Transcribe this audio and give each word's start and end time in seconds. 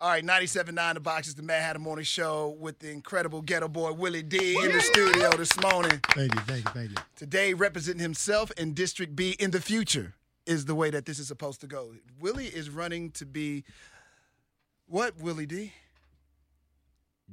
All 0.00 0.10
right, 0.10 0.24
97.9 0.24 0.94
The 0.94 1.00
Box 1.00 1.26
is 1.26 1.34
the 1.34 1.42
Mad 1.42 1.60
Hatter 1.60 1.80
Morning 1.80 2.04
Show 2.04 2.56
with 2.60 2.78
the 2.78 2.88
incredible 2.88 3.42
Geto 3.42 3.68
Boy 3.68 3.90
Willie 3.90 4.22
D 4.22 4.56
in 4.62 4.70
the 4.70 4.80
studio 4.80 5.36
this 5.36 5.60
morning. 5.60 6.00
Thank 6.10 6.36
you, 6.36 6.40
thank 6.42 6.64
you, 6.66 6.70
thank 6.70 6.90
you. 6.90 6.96
Today, 7.16 7.52
representing 7.52 8.00
himself 8.00 8.52
in 8.52 8.74
District 8.74 9.16
B 9.16 9.34
in 9.40 9.50
the 9.50 9.60
future 9.60 10.14
is 10.46 10.66
the 10.66 10.76
way 10.76 10.90
that 10.90 11.04
this 11.04 11.18
is 11.18 11.26
supposed 11.26 11.60
to 11.62 11.66
go. 11.66 11.94
Willie 12.20 12.46
is 12.46 12.70
running 12.70 13.10
to 13.10 13.26
be 13.26 13.64
what, 14.86 15.20
Willie 15.20 15.46
D? 15.46 15.72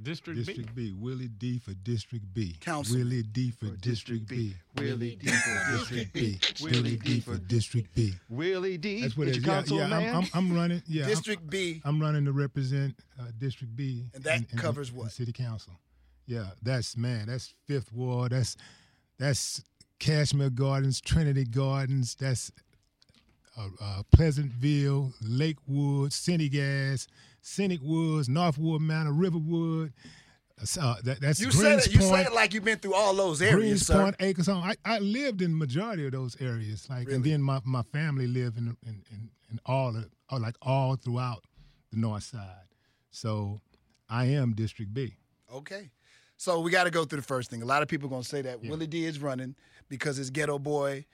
District, 0.03 0.37
B. 0.39 0.43
District 0.45 0.75
B. 0.75 0.93
Willie 0.97 1.27
D 1.29 1.57
for 1.57 1.73
District 1.73 2.25
B. 2.33 2.55
Councilman. 2.59 3.05
Willie 3.07 3.23
D 3.23 3.51
for 3.51 3.67
District 3.77 4.27
B. 4.27 4.53
Willie 4.77 5.15
D 5.15 5.29
for 5.29 5.55
District 5.69 6.13
B. 6.13 6.39
Willie 6.59 6.81
Willie 6.81 6.97
D 6.97 7.13
D 7.15 7.19
for 7.21 7.31
for 7.33 7.37
District 7.39 7.95
B. 7.95 8.13
Willie 8.29 8.77
D. 8.77 9.01
That's 9.01 9.17
what 9.17 9.27
it 9.29 9.37
is. 9.37 9.37
your 9.37 9.45
Yeah, 9.47 9.53
council 9.59 9.77
yeah. 9.77 9.87
man? 9.87 10.15
I'm, 10.15 10.23
I'm, 10.23 10.29
I'm 10.33 10.53
running. 10.55 10.83
Yeah, 10.87 11.03
I'm- 11.03 11.09
District 11.11 11.49
B. 11.49 11.81
I'm, 11.85 12.01
running 12.01 12.25
to 12.25 12.31
represent 12.33 12.95
uh, 13.19 13.23
District 13.37 13.75
B. 13.75 14.05
And 14.13 14.23
that 14.25 14.37
in- 14.39 14.47
in- 14.51 14.57
covers 14.57 14.89
in 14.89 14.97
what? 14.97 15.11
City 15.11 15.31
Council. 15.31 15.73
Yeah, 16.27 16.47
that's 16.61 16.97
man. 16.97 17.27
That's 17.27 17.53
Fifth 17.67 17.93
Ward. 17.93 18.31
That's 18.31 18.57
that's 19.17 19.63
Kashmere 19.99 20.49
Gardens, 20.49 20.99
Trinity 20.99 21.45
Gardens. 21.45 22.15
That's 22.15 22.51
uh, 23.57 23.67
uh, 23.81 24.03
Pleasantville, 24.11 25.13
Lakewood, 25.21 26.11
City 26.11 26.49
Gas, 26.49 27.07
Scenic 27.45 27.79
Woods, 27.83 28.27
Northwood 28.27 28.81
Manor, 28.81 29.13
Riverwood. 29.13 29.93
Uh, 30.81 30.95
that, 31.03 31.21
that's 31.21 31.39
You 31.39 31.51
Greens 31.51 31.61
said 31.61 31.79
it. 31.79 31.93
You 31.93 31.99
Point. 31.99 32.11
said 32.11 32.25
it 32.27 32.33
like 32.33 32.53
you've 32.55 32.63
been 32.63 32.79
through 32.79 32.95
all 32.95 33.13
those 33.13 33.39
areas, 33.39 33.55
Greens 33.55 33.87
sir. 33.87 34.01
Point, 34.01 34.15
Acres 34.19 34.47
Home. 34.47 34.63
I, 34.63 34.75
I 34.83 34.97
lived 34.97 35.43
in 35.43 35.55
majority 35.55 36.07
of 36.07 36.13
those 36.13 36.35
areas. 36.41 36.89
Like, 36.89 37.07
and 37.07 37.23
then 37.23 37.43
my, 37.43 37.59
my 37.63 37.83
family 37.83 38.25
lived 38.25 38.57
in, 38.57 38.75
in, 38.83 39.03
in, 39.11 39.29
in 39.51 39.59
all 39.65 39.95
of, 39.95 40.41
like 40.41 40.55
all 40.61 40.95
throughout 40.95 41.43
the 41.91 41.99
north 41.99 42.23
side. 42.23 42.65
So 43.11 43.61
I 44.09 44.25
am 44.25 44.53
District 44.53 44.91
B. 44.91 45.15
Okay. 45.53 45.91
So 46.37 46.61
we 46.61 46.71
got 46.71 46.85
to 46.85 46.91
go 46.91 47.05
through 47.05 47.19
the 47.19 47.27
first 47.27 47.51
thing. 47.51 47.61
A 47.61 47.65
lot 47.65 47.83
of 47.83 47.87
people 47.87 48.07
are 48.07 48.09
going 48.09 48.23
to 48.23 48.27
say 48.27 48.41
that 48.41 48.63
Willie 48.63 48.87
D 48.87 49.05
is 49.05 49.19
running 49.19 49.55
because 49.87 50.17
his 50.17 50.31
Geto 50.31 50.59
Boy 50.59 51.05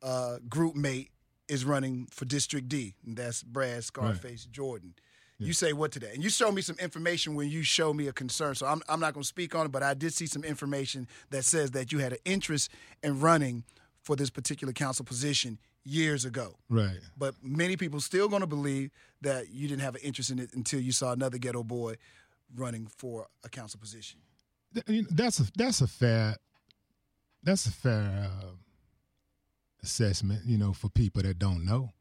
uh, 0.00 0.36
group 0.48 0.76
mate 0.76 1.10
is 1.48 1.64
running 1.64 2.06
for 2.10 2.24
District 2.24 2.68
D, 2.68 2.94
and 3.04 3.16
that's 3.16 3.42
Brad 3.42 3.82
Scarface 3.82 4.46
Jordan. 4.46 4.94
You 5.38 5.52
say 5.52 5.72
what 5.74 5.92
today? 5.92 6.12
And 6.14 6.24
you 6.24 6.30
show 6.30 6.50
me 6.50 6.62
some 6.62 6.76
information 6.78 7.34
when 7.34 7.50
you 7.50 7.62
show 7.62 7.92
me 7.92 8.08
a 8.08 8.12
concern. 8.12 8.54
So 8.54 8.66
I'm, 8.66 8.80
I'm 8.88 9.00
not 9.00 9.12
going 9.12 9.22
to 9.22 9.28
speak 9.28 9.54
on 9.54 9.66
it, 9.66 9.72
but 9.72 9.82
I 9.82 9.92
did 9.92 10.14
see 10.14 10.26
some 10.26 10.44
information 10.44 11.06
that 11.30 11.44
says 11.44 11.72
that 11.72 11.92
you 11.92 11.98
had 11.98 12.12
an 12.12 12.18
interest 12.24 12.70
in 13.02 13.20
running 13.20 13.64
for 14.02 14.16
this 14.16 14.30
particular 14.30 14.72
council 14.72 15.04
position 15.04 15.58
years 15.84 16.24
ago. 16.24 16.54
Right. 16.70 16.98
But 17.18 17.34
many 17.42 17.76
people 17.76 18.00
still 18.00 18.28
going 18.28 18.40
to 18.40 18.46
believe 18.46 18.90
that 19.20 19.50
you 19.50 19.68
didn't 19.68 19.82
have 19.82 19.94
an 19.94 20.00
interest 20.02 20.30
in 20.30 20.38
it 20.38 20.50
until 20.54 20.80
you 20.80 20.92
saw 20.92 21.12
another 21.12 21.38
Geto 21.38 21.64
Boy 21.64 21.96
running 22.54 22.86
for 22.86 23.26
a 23.44 23.48
council 23.48 23.78
position. 23.78 24.20
Th- 24.72 24.88
you 24.88 25.02
know, 25.02 25.08
That's 25.10 25.40
a 25.40 25.44
that's 25.54 25.80
a 25.80 25.86
fair 25.86 26.36
that's 27.42 27.66
a 27.66 27.72
fair 27.72 28.30
uh, 28.42 28.46
assessment, 29.82 30.42
you 30.46 30.58
know, 30.58 30.72
for 30.72 30.88
people 30.88 31.22
that 31.22 31.38
don't 31.38 31.64
know, 31.64 31.92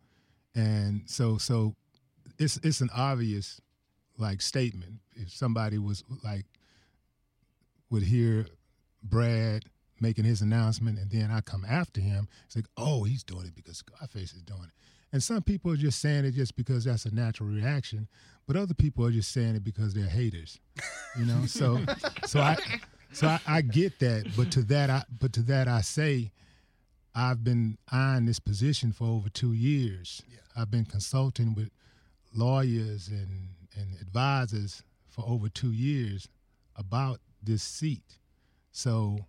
and 0.56 1.04
so 1.06 1.38
so 1.38 1.76
it's 2.40 2.58
it's 2.58 2.82
an 2.82 2.90
obvious 2.96 3.62
like 4.18 4.42
statement. 4.42 4.96
If 5.16 5.32
somebody 5.32 5.78
was 5.78 6.04
like 6.24 6.46
would 7.90 8.04
hear 8.04 8.48
Brad 9.04 9.66
making 10.00 10.26
his 10.26 10.42
announcement, 10.42 11.00
and 11.00 11.10
then 11.10 11.32
I 11.32 11.42
come 11.42 11.66
after 11.68 12.02
him, 12.02 12.28
it's 12.46 12.56
like, 12.56 12.66
oh, 12.78 13.04
he's 13.04 13.24
doing 13.24 13.46
it 13.46 13.56
because 13.56 13.78
Scarface 13.78 14.34
is 14.34 14.42
doing 14.42 14.64
it. 14.64 14.72
And 15.14 15.24
some 15.24 15.42
people 15.42 15.72
are 15.72 15.78
just 15.78 16.00
saying 16.00 16.26
it 16.26 16.32
just 16.32 16.58
because 16.58 16.84
that's 16.84 17.06
a 17.06 17.16
natural 17.16 17.48
reaction, 17.48 18.08
but 18.48 18.58
other 18.58 18.74
people 18.74 19.06
are 19.06 19.12
just 19.12 19.32
saying 19.32 19.56
it 19.56 19.64
because 19.64 19.94
they're 19.94 20.06
haters. 20.06 20.60
You 21.18 21.26
know, 21.26 21.46
so 21.48 21.80
so 22.26 22.42
I 22.42 22.58
so 23.12 23.28
I, 23.28 23.40
I 23.48 23.62
get 23.62 24.00
that, 24.00 24.26
but 24.36 24.52
to 24.52 24.62
that 24.64 24.90
I 24.90 25.04
but 25.20 25.32
to 25.34 25.42
that 25.44 25.68
I 25.68 25.82
say 25.82 26.32
I've 27.16 27.44
been 27.46 27.78
eyeing 27.90 28.26
this 28.26 28.40
position 28.40 28.92
for 28.92 29.06
over 29.06 29.30
two 29.30 29.54
years. 29.54 30.22
I've 30.58 30.70
been 30.70 30.86
consulting 30.86 31.54
with 31.54 31.70
lawyers 32.36 33.08
and, 33.08 33.50
and 33.76 33.96
advisors 34.02 34.84
for 35.08 35.24
over 35.28 35.50
two 35.50 35.72
years 35.72 36.28
about 36.76 37.20
this 37.42 37.64
seat. 37.64 38.18
So, 38.72 39.20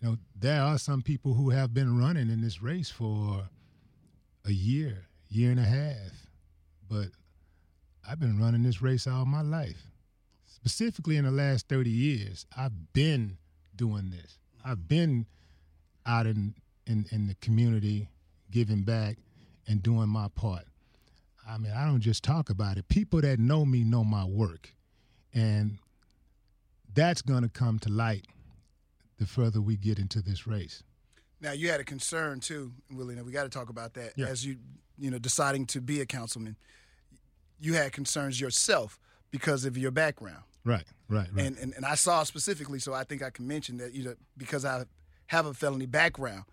you 0.00 0.08
know, 0.08 0.16
there 0.38 0.62
are 0.62 0.78
some 0.78 1.02
people 1.02 1.34
who 1.34 1.50
have 1.50 1.74
been 1.74 1.98
running 1.98 2.30
in 2.30 2.40
this 2.40 2.62
race 2.62 2.90
for 2.90 3.48
a 4.46 4.52
year, 4.52 5.06
year 5.28 5.50
and 5.50 5.60
a 5.60 5.64
half. 5.64 6.28
But 6.88 7.08
I've 8.08 8.20
been 8.20 8.40
running 8.40 8.62
this 8.62 8.82
race 8.82 9.06
all 9.06 9.24
my 9.24 9.42
life. 9.42 9.82
Specifically 10.46 11.16
in 11.16 11.24
the 11.24 11.30
last 11.30 11.68
30 11.68 11.90
years, 11.90 12.46
I've 12.56 12.92
been 12.92 13.38
doing 13.76 14.10
this. 14.10 14.38
I've 14.64 14.88
been 14.88 15.26
out 16.06 16.26
in, 16.26 16.54
in, 16.86 17.06
in 17.10 17.26
the 17.26 17.34
community 17.36 18.08
giving 18.50 18.82
back 18.82 19.16
and 19.66 19.82
doing 19.82 20.08
my 20.08 20.28
part. 20.34 20.64
I 21.50 21.58
mean, 21.58 21.72
I 21.72 21.84
don't 21.86 22.00
just 22.00 22.22
talk 22.22 22.48
about 22.50 22.76
it. 22.76 22.88
People 22.88 23.20
that 23.22 23.38
know 23.38 23.64
me 23.64 23.84
know 23.84 24.04
my 24.04 24.24
work. 24.24 24.72
And 25.34 25.78
that's 26.94 27.22
going 27.22 27.42
to 27.42 27.48
come 27.48 27.78
to 27.80 27.88
light 27.88 28.26
the 29.18 29.26
further 29.26 29.60
we 29.60 29.76
get 29.76 29.98
into 29.98 30.22
this 30.22 30.46
race. 30.46 30.82
Now 31.40 31.52
you 31.52 31.70
had 31.70 31.80
a 31.80 31.84
concern 31.84 32.40
too, 32.40 32.72
Willie. 32.90 33.14
Now 33.14 33.22
we 33.22 33.32
got 33.32 33.44
to 33.44 33.48
talk 33.48 33.68
about 33.68 33.94
that 33.94 34.12
Yeah. 34.16 34.26
as 34.26 34.44
you, 34.44 34.56
you 34.98 35.10
know, 35.10 35.18
deciding 35.18 35.66
to 35.66 35.80
be 35.80 36.00
a 36.00 36.06
councilman. 36.06 36.56
You 37.58 37.74
had 37.74 37.92
concerns 37.92 38.40
yourself 38.40 38.98
because 39.30 39.64
of 39.64 39.76
your 39.78 39.90
background, 39.90 40.42
Right, 40.64 40.84
right, 41.08 41.28
right. 41.32 41.46
and, 41.46 41.56
and 41.58 41.74
and 41.74 41.84
I 41.86 41.94
saw 41.94 42.24
specifically. 42.24 42.78
So 42.80 42.92
I 42.94 43.04
think 43.04 43.22
I 43.22 43.30
can 43.30 43.46
mention 43.46 43.76
that 43.78 43.92
you 43.94 44.02
know 44.04 44.14
because 44.36 44.64
I 44.64 44.84
have 45.26 45.46
a 45.46 45.54
felony 45.54 45.86
background. 45.86 46.44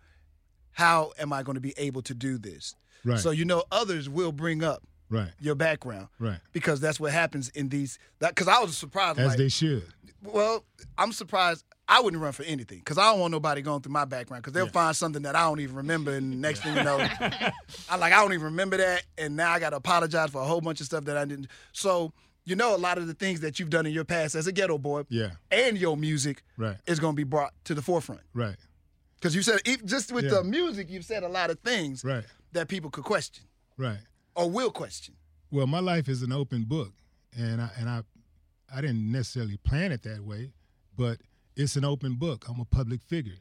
How 0.74 1.14
am 1.18 1.34
I 1.34 1.44
going 1.44 1.56
to 1.56 1.62
be 1.62 1.74
able 1.78 2.02
to 2.03 2.14
do 2.14 2.38
this? 2.38 2.75
Right. 3.06 3.19
So 3.19 3.31
you 3.31 3.46
know 3.46 3.63
others 3.72 4.09
will 4.09 4.31
bring 4.31 4.63
up 4.63 4.84
right, 5.09 5.30
your 5.40 5.56
background, 5.56 6.08
right. 6.19 6.40
Because 6.53 6.80
that's 6.80 7.00
what 7.00 7.12
happens 7.13 7.50
in 7.50 7.69
these. 7.69 8.00
That 8.19 8.35
because 8.35 8.47
I 8.47 8.59
was 8.59 8.78
surprised. 8.78 9.19
As 9.19 9.28
like, 9.30 9.38
they 9.38 9.50
should. 9.50 9.84
well, 10.24 10.66
I'm 10.97 11.12
surprised. 11.12 11.63
I 11.90 12.02
wouldn't 12.02 12.22
run 12.22 12.34
for 12.34 12.44
anything 12.44 12.80
because 12.80 12.97
I 12.97 13.03
don't 13.12 13.22
want 13.22 13.31
nobody 13.31 13.62
going 13.62 13.81
through 13.81 13.94
my 13.94 14.03
background 14.03 14.44
because 14.44 14.52
they'll 14.52 14.68
find 14.68 14.94
something 14.94 15.22
that 15.22 15.38
I 15.38 15.44
don't 15.44 15.62
even 15.62 15.78
remember, 15.78 16.12
and 16.13 16.34
the 16.34 16.35
next 16.35 16.62
thing 16.63 16.75
you 16.75 16.84
know, 16.84 16.97
I 17.90 17.96
like 17.97 18.12
I 18.12 18.18
don't 18.22 18.34
even 18.34 18.46
remember 18.46 18.75
that, 18.78 19.03
and 19.18 19.38
now 19.38 19.52
I 19.52 19.59
got 19.59 19.69
to 19.69 19.78
apologize 19.78 20.31
for 20.31 20.41
a 20.41 20.46
whole 20.46 20.59
bunch 20.59 20.81
of 20.81 20.85
stuff 20.85 21.06
that 21.06 21.16
I 21.18 21.24
didn't. 21.25 21.47
So 21.72 22.12
you 22.44 22.56
know, 22.56 22.75
a 22.75 22.78
lot 22.78 22.97
of 22.97 23.08
the 23.08 23.14
things 23.14 23.41
that 23.41 23.59
you've 23.59 23.69
done 23.69 23.85
in 23.85 23.91
your 23.94 24.06
past 24.06 24.34
as 24.35 24.47
a 24.47 24.53
Geto 24.53 24.81
Boy, 24.81 25.03
Yeah, 25.09 25.31
and 25.52 25.78
your 25.78 25.96
music 25.97 26.44
right, 26.58 26.78
is 26.88 27.00
going 27.00 27.14
to 27.14 27.18
be 27.18 27.24
brought 27.25 27.53
to 27.66 27.74
the 27.74 27.81
forefront 27.81 28.22
right, 28.34 28.56
because 29.16 29.35
you 29.35 29.41
said 29.41 29.59
just 29.85 30.12
with 30.12 30.25
Yeah. 30.25 30.31
the 30.31 30.44
music, 30.44 30.90
you've 30.90 31.06
said 31.06 31.24
a 31.24 31.28
lot 31.29 31.50
of 31.52 31.59
things 31.59 32.03
right, 32.03 32.25
that 32.53 32.68
people 32.68 32.90
could 32.90 33.03
question 33.03 33.46
right. 33.78 34.00
or 34.35 34.50
will 34.50 34.72
question. 34.72 35.16
Well, 35.52 35.68
my 35.68 35.80
life 35.80 36.09
is 36.09 36.22
an 36.22 36.31
open 36.31 36.63
book, 36.63 36.91
and 37.38 37.62
I 37.62 37.69
and 37.78 37.90
I, 37.90 38.02
I 38.74 38.81
didn't 38.81 39.12
necessarily 39.12 39.58
plan 39.58 39.91
it 39.91 40.03
that 40.03 40.24
way, 40.24 40.52
but 40.96 41.19
it's 41.56 41.75
an 41.75 41.85
open 41.85 42.16
book. 42.16 42.46
I'm 42.50 42.59
a 42.59 42.66
public 42.66 43.02
figure, 43.02 43.40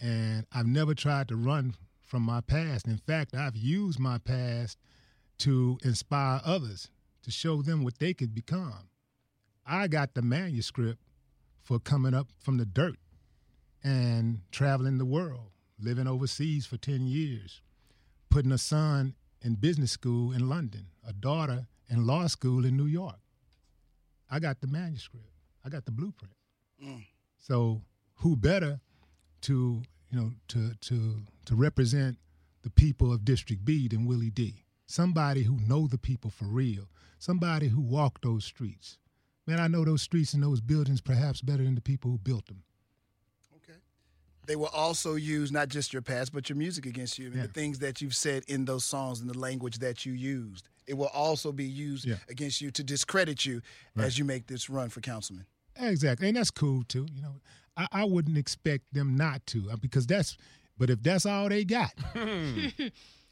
and 0.00 0.46
I've 0.52 0.66
never 0.66 0.94
tried 0.94 1.28
to 1.28 1.36
run 1.36 1.74
from 2.02 2.22
my 2.22 2.40
past. 2.40 2.86
In 2.86 2.98
fact, 2.98 3.34
I've 3.34 3.56
used 3.56 3.98
my 3.98 4.18
past 4.18 4.78
to 5.38 5.78
inspire 5.82 6.40
others 6.44 6.90
to 7.22 7.30
show 7.30 7.62
them 7.62 7.82
what 7.82 7.98
they 7.98 8.14
could 8.14 8.34
become. 8.34 8.88
I 9.66 9.88
got 9.88 10.14
the 10.14 10.22
manuscript 10.22 11.00
for 11.62 11.80
coming 11.80 12.14
up 12.14 12.28
from 12.38 12.56
the 12.56 12.64
dirt 12.64 12.96
and 13.82 14.40
traveling 14.52 14.98
the 14.98 15.04
world, 15.04 15.50
living 15.80 16.06
overseas 16.06 16.66
for 16.66 16.76
10 16.76 17.06
years, 17.06 17.62
putting 18.36 18.52
a 18.52 18.58
son 18.58 19.14
in 19.40 19.54
business 19.54 19.92
school 19.92 20.30
in 20.30 20.46
London, 20.46 20.88
a 21.08 21.12
daughter 21.14 21.66
in 21.88 22.06
law 22.06 22.26
school 22.26 22.66
in 22.66 22.76
New 22.76 22.84
York. 22.84 23.16
I 24.30 24.40
got 24.40 24.60
the 24.60 24.66
manuscript. 24.66 25.30
I 25.64 25.70
got 25.70 25.86
the 25.86 25.90
blueprint. 25.90 26.34
Mm. 26.84 27.06
So 27.38 27.80
who 28.16 28.36
better 28.36 28.78
to, 29.40 29.82
you 30.10 30.18
know, 30.20 30.32
to 30.48 30.74
to 30.82 31.22
to 31.46 31.54
represent 31.54 32.18
the 32.60 32.68
people 32.68 33.10
of 33.10 33.24
District 33.24 33.64
B 33.64 33.88
than 33.88 34.04
Willie 34.04 34.28
D? 34.28 34.66
Somebody 34.84 35.44
who 35.44 35.58
know 35.66 35.86
the 35.86 35.96
people 35.96 36.30
for 36.30 36.44
real. 36.44 36.90
Somebody 37.18 37.68
who 37.68 37.80
walked 37.80 38.20
those 38.20 38.44
streets. 38.44 38.98
Man, 39.46 39.60
I 39.60 39.66
know 39.66 39.82
those 39.82 40.02
streets 40.02 40.34
and 40.34 40.42
those 40.42 40.60
buildings 40.60 41.00
perhaps 41.00 41.40
better 41.40 41.64
than 41.64 41.74
the 41.74 41.80
people 41.80 42.10
who 42.10 42.18
built 42.18 42.48
them. 42.48 42.64
Okay. 44.46 44.52
They 44.52 44.56
will 44.56 44.68
also 44.72 45.14
use 45.16 45.50
not 45.52 45.68
just 45.68 45.92
your 45.92 46.02
past, 46.02 46.32
but 46.32 46.48
your 46.48 46.56
music 46.56 46.86
against 46.86 47.18
you 47.18 47.26
and 47.26 47.34
Yeah. 47.36 47.42
the 47.42 47.48
things 47.48 47.78
that 47.80 48.00
you've 48.00 48.14
said 48.16 48.44
in 48.48 48.64
those 48.64 48.84
songs 48.84 49.20
and 49.20 49.28
the 49.28 49.38
language 49.38 49.78
that 49.78 50.06
you 50.06 50.12
used. 50.12 50.68
It 50.86 50.94
will 50.94 51.08
also 51.08 51.52
be 51.52 51.64
used 51.64 52.04
Yeah. 52.06 52.16
against 52.28 52.60
you 52.60 52.70
to 52.70 52.82
discredit 52.84 53.44
you 53.44 53.60
as 53.96 54.18
you 54.18 54.24
make 54.24 54.46
this 54.46 54.70
run 54.70 54.88
for 54.88 55.00
councilman. 55.00 55.46
Exactly, 55.78 56.28
and 56.28 56.36
that's 56.36 56.50
cool 56.50 56.84
too. 56.84 57.06
You 57.12 57.22
know, 57.22 57.34
I, 57.76 57.86
I 57.92 58.04
wouldn't 58.04 58.38
expect 58.38 58.84
them 58.94 59.16
not 59.16 59.44
to 59.48 59.70
uh, 59.70 59.76
because 59.76 60.06
that's. 60.06 60.36
But 60.78 60.90
if 60.90 61.02
that's 61.02 61.24
all 61.26 61.48
they 61.48 61.64
got, 61.64 61.92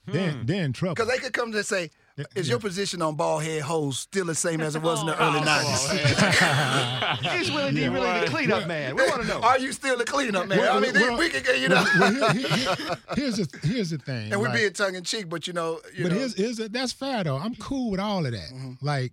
then 0.06 0.46
they're 0.46 0.64
in 0.64 0.72
trouble. 0.72 0.94
Because 0.94 1.08
they 1.10 1.19
could 1.19 1.32
come 1.32 1.52
to 1.52 1.62
say, 1.64 1.87
That- 1.87 1.93
Is 2.37 2.46
yeah. 2.46 2.52
your 2.52 2.61
position 2.61 3.02
on 3.02 3.16
bald 3.16 3.43
head 3.43 3.62
hoes 3.62 3.99
still 3.99 4.26
the 4.26 4.37
same 4.37 4.61
as 4.61 4.76
it 4.76 4.82
was 4.82 5.00
in 5.00 5.06
the 5.06 5.20
early 5.20 5.40
Oh, 5.40 5.43
'90s? 5.43 7.40
Is 7.40 7.50
Willie 7.50 7.72
D 7.72 7.88
really 7.88 8.20
the 8.20 8.26
cleanup 8.26 8.69
man? 8.69 8.94
We 8.94 9.02
want 9.02 9.22
to 9.22 9.26
know. 9.28 9.40
Are 9.40 9.58
you 9.58 9.72
still 9.72 9.99
the 9.99 10.05
cleanup 10.05 10.46
man? 10.46 10.58
Well, 10.58 10.76
I 10.76 10.81
mean, 10.81 10.93
well, 10.94 11.19
we 11.19 11.28
can 11.28 11.43
get 11.43 11.58
you 11.61 11.69
know. 11.69 11.84
well, 11.99 12.12
well, 12.20 12.32
here- 12.34 12.49
here- 12.49 12.75
here- 12.76 12.96
here's 13.16 13.37
the 13.38 13.58
here's 13.66 13.90
the 13.90 13.99
thing. 13.99 14.31
and 14.32 14.40
we 14.40 14.46
like- 14.46 14.56
being 14.58 14.72
tongue 14.72 14.94
in 14.94 15.02
cheek, 15.02 15.28
but 15.28 15.46
you 15.49 15.52
know, 15.55 15.81
you 15.93 16.05
but 16.05 16.12
know, 16.12 16.19
here's, 16.19 16.37
here's 16.37 16.56
that's 16.58 16.93
fair 16.93 17.25
though. 17.25 17.37
I'm 17.37 17.56
cool 17.56 17.90
with 17.90 18.00
all 18.00 18.25
of 18.25 18.31
that. 18.31 18.50
Mm-hmm. 18.52 18.75
Like 18.81 19.12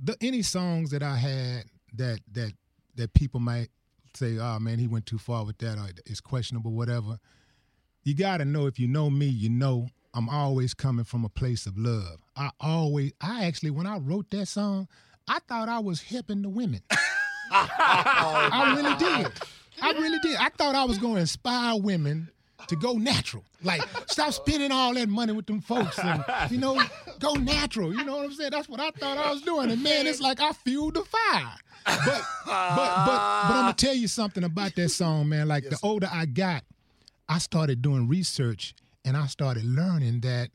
the 0.00 0.16
any 0.20 0.42
songs 0.42 0.90
that 0.90 1.02
I 1.02 1.16
had 1.16 1.64
that 1.94 2.20
that 2.32 2.52
that 2.94 3.12
people 3.14 3.40
might 3.40 3.70
say, 4.14 4.38
"Oh 4.38 4.60
man, 4.60 4.78
he 4.78 4.86
went 4.86 5.06
too 5.06 5.18
far 5.18 5.44
with 5.44 5.58
that," 5.58 5.78
or 5.78 5.88
it's 6.06 6.20
questionable, 6.20 6.70
whatever. 6.72 7.18
You 8.04 8.14
got 8.14 8.36
to 8.36 8.44
know 8.44 8.66
if 8.66 8.78
you 8.78 8.86
know 8.86 9.10
me, 9.10 9.26
you 9.26 9.48
know 9.50 9.88
I'm 10.18 10.28
always 10.28 10.74
coming 10.74 11.04
from 11.04 11.24
a 11.24 11.28
place 11.28 11.64
of 11.66 11.78
love. 11.78 12.18
I 12.34 12.50
always, 12.58 13.12
I 13.20 13.44
actually, 13.44 13.70
when 13.70 13.86
I 13.86 13.98
wrote 13.98 14.28
that 14.30 14.46
song, 14.46 14.88
I 15.28 15.38
thought 15.46 15.68
I 15.68 15.78
was 15.78 16.02
helping 16.02 16.42
the 16.42 16.48
women. 16.48 16.82
I 17.52 18.74
really 18.76 18.96
did. 18.96 19.32
I 19.80 19.92
really 19.92 20.18
did. 20.18 20.34
I 20.34 20.48
thought 20.48 20.74
I 20.74 20.82
was 20.86 20.98
going 20.98 21.14
to 21.14 21.20
inspire 21.20 21.80
women 21.80 22.32
to 22.66 22.74
go 22.74 22.94
natural. 22.94 23.44
Like, 23.62 23.80
stop 24.08 24.32
spending 24.32 24.72
all 24.72 24.92
that 24.94 25.08
money 25.08 25.32
with 25.32 25.46
them 25.46 25.60
folks 25.60 25.96
and, 26.00 26.24
you 26.50 26.58
know, 26.58 26.82
go 27.20 27.34
natural. 27.34 27.94
You 27.94 28.04
know 28.04 28.16
what 28.16 28.24
I'm 28.24 28.32
saying? 28.32 28.50
That's 28.50 28.68
what 28.68 28.80
I 28.80 28.90
thought 28.90 29.18
I 29.18 29.30
was 29.30 29.42
doing. 29.42 29.70
And 29.70 29.84
man, 29.84 30.08
it's 30.08 30.20
like 30.20 30.40
I 30.40 30.50
fueled 30.50 30.94
the 30.94 31.04
fire. 31.04 31.54
But, 31.86 31.96
but, 32.04 32.22
but, 32.44 33.06
but 33.06 33.20
I'm 33.20 33.62
going 33.62 33.72
to 33.72 33.86
tell 33.86 33.94
you 33.94 34.08
something 34.08 34.42
about 34.42 34.74
that 34.74 34.88
song, 34.88 35.28
man. 35.28 35.46
Like, 35.46 35.70
the 35.70 35.78
older 35.80 36.08
I 36.12 36.26
got, 36.26 36.64
I 37.28 37.38
started 37.38 37.82
doing 37.82 38.08
research 38.08 38.74
and 39.08 39.16
I 39.16 39.26
started 39.26 39.64
learning 39.64 40.20
that 40.20 40.50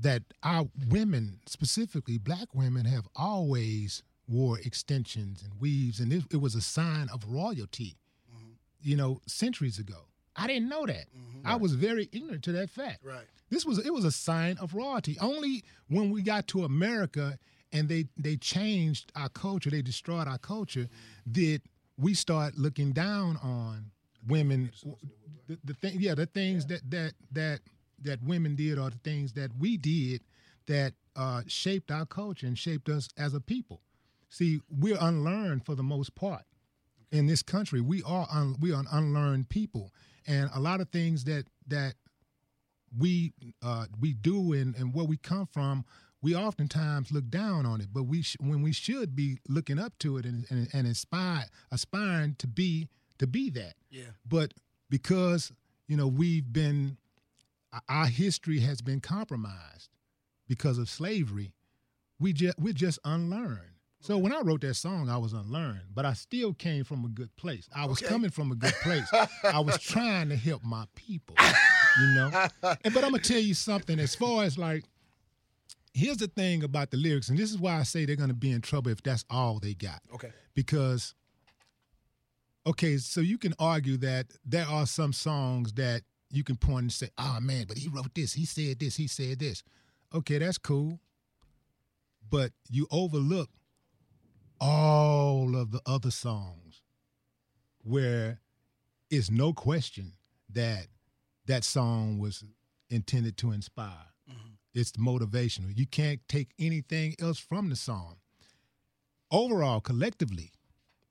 that 0.00 0.22
our 0.42 0.68
women, 0.90 1.40
specifically 1.46 2.18
black 2.18 2.54
women, 2.54 2.84
have 2.84 3.08
always 3.16 4.02
wore 4.28 4.58
extensions 4.60 5.42
and 5.42 5.58
weaves, 5.58 5.98
and 5.98 6.12
it, 6.12 6.24
it 6.30 6.36
was 6.36 6.54
a 6.54 6.60
sign 6.60 7.08
of 7.12 7.24
royalty. 7.26 7.96
Mm-hmm. 8.30 8.50
You 8.82 8.96
know, 8.96 9.22
centuries 9.26 9.78
ago. 9.78 9.96
I 10.36 10.46
didn't 10.46 10.68
know 10.68 10.84
that. 10.86 11.06
Mm-hmm. 11.16 11.46
I 11.46 11.56
was 11.56 11.72
very 11.72 12.10
ignorant 12.12 12.44
to 12.44 12.52
that 12.52 12.68
fact. 12.70 13.02
right. 13.02 13.24
This 13.48 13.64
was 13.64 13.78
it 13.78 13.94
was 13.94 14.04
a 14.04 14.12
sign 14.12 14.58
of 14.58 14.74
royalty. 14.74 15.16
Only 15.18 15.64
when 15.88 16.10
we 16.10 16.20
got 16.20 16.46
to 16.48 16.64
America 16.64 17.38
and 17.72 17.88
they 17.88 18.04
they 18.18 18.36
changed 18.36 19.10
our 19.16 19.30
culture, 19.30 19.70
they 19.70 19.80
destroyed 19.80 20.28
our 20.28 20.38
culture, 20.38 20.80
mm-hmm. 20.80 21.32
did 21.32 21.62
we 21.96 22.12
start 22.12 22.58
looking 22.58 22.92
down 22.92 23.38
on 23.38 23.90
women. 24.26 24.70
The, 25.46 25.58
the 25.64 25.74
thing, 25.74 25.96
yeah, 25.98 26.14
the 26.14 26.26
things 26.26 26.66
that 26.66 26.90
that 26.90 27.12
that 27.32 27.60
that 28.02 28.22
women 28.22 28.56
did, 28.56 28.78
or 28.78 28.90
the 28.90 28.98
things 28.98 29.32
that 29.34 29.50
we 29.58 29.76
did, 29.76 30.22
that 30.66 30.94
uh, 31.16 31.42
shaped 31.46 31.90
our 31.90 32.06
culture 32.06 32.46
and 32.46 32.58
shaped 32.58 32.88
us 32.88 33.08
as 33.16 33.34
a 33.34 33.40
people. 33.40 33.80
See, 34.28 34.60
we're 34.70 34.98
unlearned 35.00 35.64
for 35.64 35.74
the 35.74 35.82
most 35.82 36.14
part 36.14 36.42
in 37.10 37.26
this 37.26 37.42
country. 37.42 37.80
We 37.80 38.02
are 38.02 38.26
un, 38.30 38.56
we 38.60 38.72
are 38.72 38.80
an 38.80 38.86
unlearned 38.90 39.48
people, 39.48 39.92
and 40.26 40.50
a 40.54 40.60
lot 40.60 40.80
of 40.80 40.90
things 40.90 41.24
that 41.24 41.46
that 41.66 41.94
we 42.96 43.32
uh, 43.62 43.86
we 44.00 44.12
do 44.12 44.52
and, 44.52 44.74
and 44.76 44.94
where 44.94 45.04
we 45.04 45.16
come 45.16 45.46
from, 45.46 45.84
we 46.22 46.34
oftentimes 46.34 47.12
look 47.12 47.28
down 47.28 47.66
on 47.66 47.80
it. 47.80 47.88
But 47.92 48.04
we 48.04 48.22
sh- 48.22 48.36
when 48.40 48.62
we 48.62 48.72
should 48.72 49.14
be 49.16 49.38
looking 49.48 49.78
up 49.78 49.98
to 50.00 50.16
it 50.18 50.24
and, 50.24 50.46
and, 50.50 50.68
and 50.72 50.86
inspire 50.86 51.46
aspiring 51.70 52.36
to 52.38 52.46
be 52.46 52.88
to 53.18 53.26
be 53.26 53.50
that. 53.50 53.74
Yeah. 53.90 54.02
But 54.28 54.54
because 54.90 55.52
you 55.86 55.96
know 55.96 56.06
we've 56.06 56.52
been 56.52 56.96
our 57.88 58.06
history 58.06 58.60
has 58.60 58.80
been 58.80 59.00
compromised 59.00 59.90
because 60.48 60.78
of 60.78 60.88
slavery, 60.88 61.52
we 62.18 62.32
just 62.32 62.58
we're 62.58 62.72
just 62.72 62.98
unlearned. 63.04 63.60
So 64.00 64.16
when 64.16 64.32
I 64.32 64.40
wrote 64.42 64.60
that 64.60 64.74
song, 64.74 65.10
I 65.10 65.16
was 65.18 65.32
unlearned, 65.32 65.80
but 65.92 66.06
I 66.06 66.12
still 66.12 66.54
came 66.54 66.84
from 66.84 67.04
a 67.04 67.08
good 67.08 67.34
place. 67.36 67.68
I 67.74 67.84
was 67.86 67.98
Okay. 67.98 68.06
coming 68.06 68.30
from 68.30 68.52
a 68.52 68.54
good 68.54 68.74
place. 68.82 69.08
I 69.44 69.58
was 69.58 69.76
trying 69.78 70.28
to 70.28 70.36
help 70.36 70.62
my 70.64 70.84
people, 70.94 71.34
you 72.00 72.06
know. 72.14 72.30
And, 72.84 72.94
but 72.94 73.02
I'm 73.04 73.10
gonna 73.10 73.18
tell 73.18 73.40
you 73.40 73.54
something. 73.54 73.98
As 73.98 74.14
far 74.14 74.44
as 74.44 74.56
like, 74.56 74.84
here's 75.92 76.18
the 76.18 76.28
thing 76.28 76.62
about 76.62 76.90
the 76.92 76.96
lyrics, 76.96 77.28
and 77.28 77.36
this 77.38 77.50
is 77.50 77.58
why 77.58 77.74
I 77.78 77.82
say 77.82 78.04
they're 78.04 78.14
gonna 78.16 78.34
be 78.34 78.52
in 78.52 78.60
trouble 78.60 78.92
if 78.92 79.02
that's 79.02 79.24
all 79.28 79.58
they 79.58 79.74
got 79.74 80.00
Okay. 80.14 80.30
because 80.54 81.14
okay, 82.68 82.98
so 82.98 83.20
you 83.20 83.38
can 83.38 83.54
argue 83.58 83.96
that 83.96 84.26
there 84.44 84.66
are 84.66 84.86
some 84.86 85.12
songs 85.12 85.72
that 85.72 86.02
you 86.30 86.44
can 86.44 86.56
point 86.56 86.82
and 86.82 86.92
say, 86.92 87.08
"Oh 87.16 87.38
man, 87.40 87.64
but 87.66 87.78
he 87.78 87.88
wrote 87.88 88.14
this, 88.14 88.34
he 88.34 88.44
said 88.44 88.78
this, 88.78 88.96
he 88.96 89.06
said 89.06 89.38
this." 89.38 89.62
Okay, 90.14 90.38
that's 90.38 90.58
cool. 90.58 91.00
But 92.30 92.52
you 92.70 92.86
overlook 92.90 93.48
all 94.60 95.56
of 95.56 95.70
the 95.70 95.80
other 95.86 96.10
songs 96.10 96.82
where 97.82 98.40
it's 99.10 99.30
no 99.30 99.52
question 99.52 100.12
that 100.50 100.88
that 101.46 101.64
song 101.64 102.18
was 102.18 102.44
intended 102.90 103.38
to 103.38 103.52
inspire. 103.52 104.12
Mm-hmm. 104.30 104.50
It's 104.74 104.92
motivational. 104.92 105.76
You 105.76 105.86
can't 105.86 106.20
take 106.28 106.50
anything 106.58 107.14
else 107.18 107.38
from 107.38 107.70
the 107.70 107.76
song. 107.76 108.16
Overall, 109.30 109.80
collectively, 109.80 110.52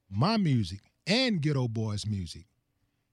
my 0.10 0.38
music 0.38 0.82
and 1.08 1.42
Geto 1.42 1.70
Boys 1.70 2.06
music 2.06 2.46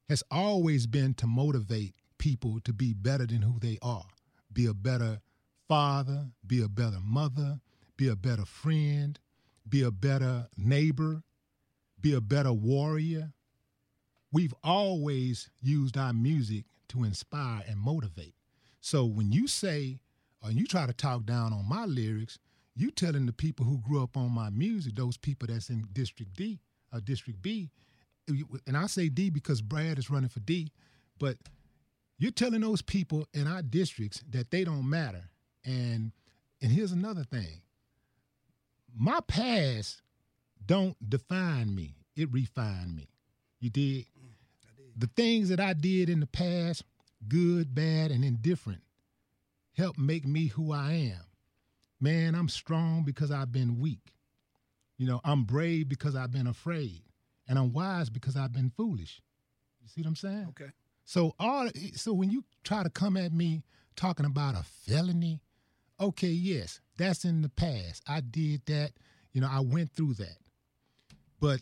has 0.09 0.23
always 0.31 0.87
been 0.87 1.15
to 1.15 1.27
motivate 1.27 1.95
people 2.19 2.59
to 2.65 2.73
be 2.73 2.93
better 2.93 3.27
than 3.27 3.43
who 3.43 3.59
they 3.61 3.79
are. 3.81 4.05
Be 4.53 4.67
a 4.67 4.75
better 4.75 5.21
father, 5.69 6.27
be 6.47 6.63
a 6.63 6.69
better 6.69 6.99
mother, 7.03 7.61
be 7.97 8.09
a 8.09 8.17
better 8.17 8.45
friend, 8.45 9.19
be 9.69 9.83
a 9.83 9.91
better 9.91 10.49
neighbor, 10.57 11.23
be 12.01 12.13
a 12.13 12.21
better 12.21 12.53
warrior. 12.53 13.33
We've 14.33 14.55
always 14.65 15.49
used 15.63 15.97
our 15.97 16.13
music 16.13 16.65
to 16.89 17.05
inspire 17.05 17.63
and 17.69 17.79
motivate. 17.79 18.35
So 18.81 19.05
when 19.05 19.33
you 19.33 19.47
say, 19.47 20.01
or 20.43 20.51
you 20.51 20.67
try 20.67 20.87
to 20.87 20.93
talk 20.93 21.25
down 21.25 21.53
on 21.53 21.69
my 21.69 21.85
lyrics, 21.85 22.39
you 22.77 22.91
telling 22.91 23.27
the 23.27 23.33
people 23.33 23.65
who 23.65 23.79
grew 23.79 24.03
up 24.03 24.17
on 24.17 24.33
my 24.33 24.51
music, 24.51 24.97
those 24.97 25.17
people 25.17 25.49
that's 25.49 25.71
in 25.71 25.87
District 25.93 26.35
D 26.35 26.61
or 26.93 27.01
District 27.01 27.41
B, 27.41 27.71
and 28.29 28.77
I 28.77 28.87
say 28.87 29.09
D 29.09 29.31
because 29.31 29.61
Brad 29.61 29.99
is 29.99 30.11
running 30.11 30.31
for 30.31 30.41
D, 30.41 30.73
but 31.19 31.37
you're 32.19 32.31
telling 32.31 32.61
those 32.61 32.83
people 32.83 33.27
in 33.35 33.47
our 33.47 33.63
districts 33.63 34.23
that 34.31 34.51
they 34.51 34.65
don't 34.65 34.89
matter. 34.89 35.25
And 35.65 36.13
and 36.63 36.71
here's 36.73 36.93
another 36.93 37.25
thing. 37.25 37.63
My 38.97 39.21
past 39.27 40.01
don't 40.65 40.97
define 41.09 41.75
me. 41.75 41.97
It 42.17 42.33
refined 42.33 42.95
me. 42.97 43.09
You 43.61 43.71
did? 43.71 44.07
The 44.97 45.11
things 45.17 45.49
that 45.49 45.59
I 45.59 45.73
did 45.73 46.09
in 46.09 46.21
the 46.21 46.27
past, 46.27 46.85
good, 47.27 47.75
bad, 47.75 48.13
and 48.13 48.25
indifferent, 48.25 48.83
help 49.77 49.99
make 49.99 50.25
me 50.25 50.47
who 50.47 50.73
I 50.73 50.93
am. 50.93 51.25
Man, 52.01 52.35
I'm 52.35 52.49
strong 52.49 53.03
because 53.05 53.31
I've 53.31 53.51
been 53.51 53.81
weak. 53.81 54.13
You 54.97 55.09
know, 55.09 55.21
I'm 55.25 55.45
brave 55.45 55.89
because 55.89 56.15
I've 56.15 56.31
been 56.33 56.47
afraid. 56.47 57.03
And 57.49 57.59
I'm 57.59 57.73
wise 57.73 58.11
because 58.11 58.37
I've 58.37 58.53
been 58.53 58.71
foolish. 58.77 59.21
You 59.83 59.89
see 59.89 60.01
what 60.01 60.09
I'm 60.09 60.17
saying? 60.17 60.47
Okay. 60.51 60.71
So 61.05 61.35
all 61.39 61.69
so 61.95 62.13
when 62.13 62.31
you 62.31 62.45
try 62.63 62.83
to 62.83 62.91
come 62.91 63.17
at 63.17 63.33
me 63.33 63.63
talking 63.97 64.27
about 64.27 64.55
a 64.55 64.63
felony, 64.63 65.41
okay, 66.01 66.29
yes, 66.29 66.81
that's 66.97 67.25
in 67.25 67.43
the 67.43 67.51
past. 67.51 68.03
I 68.09 68.21
did 68.21 68.65
that. 68.67 68.93
You 69.33 69.41
know, 69.41 69.49
I 69.51 69.61
went 69.61 69.93
through 69.93 70.15
that. 70.15 70.37
But 71.41 71.61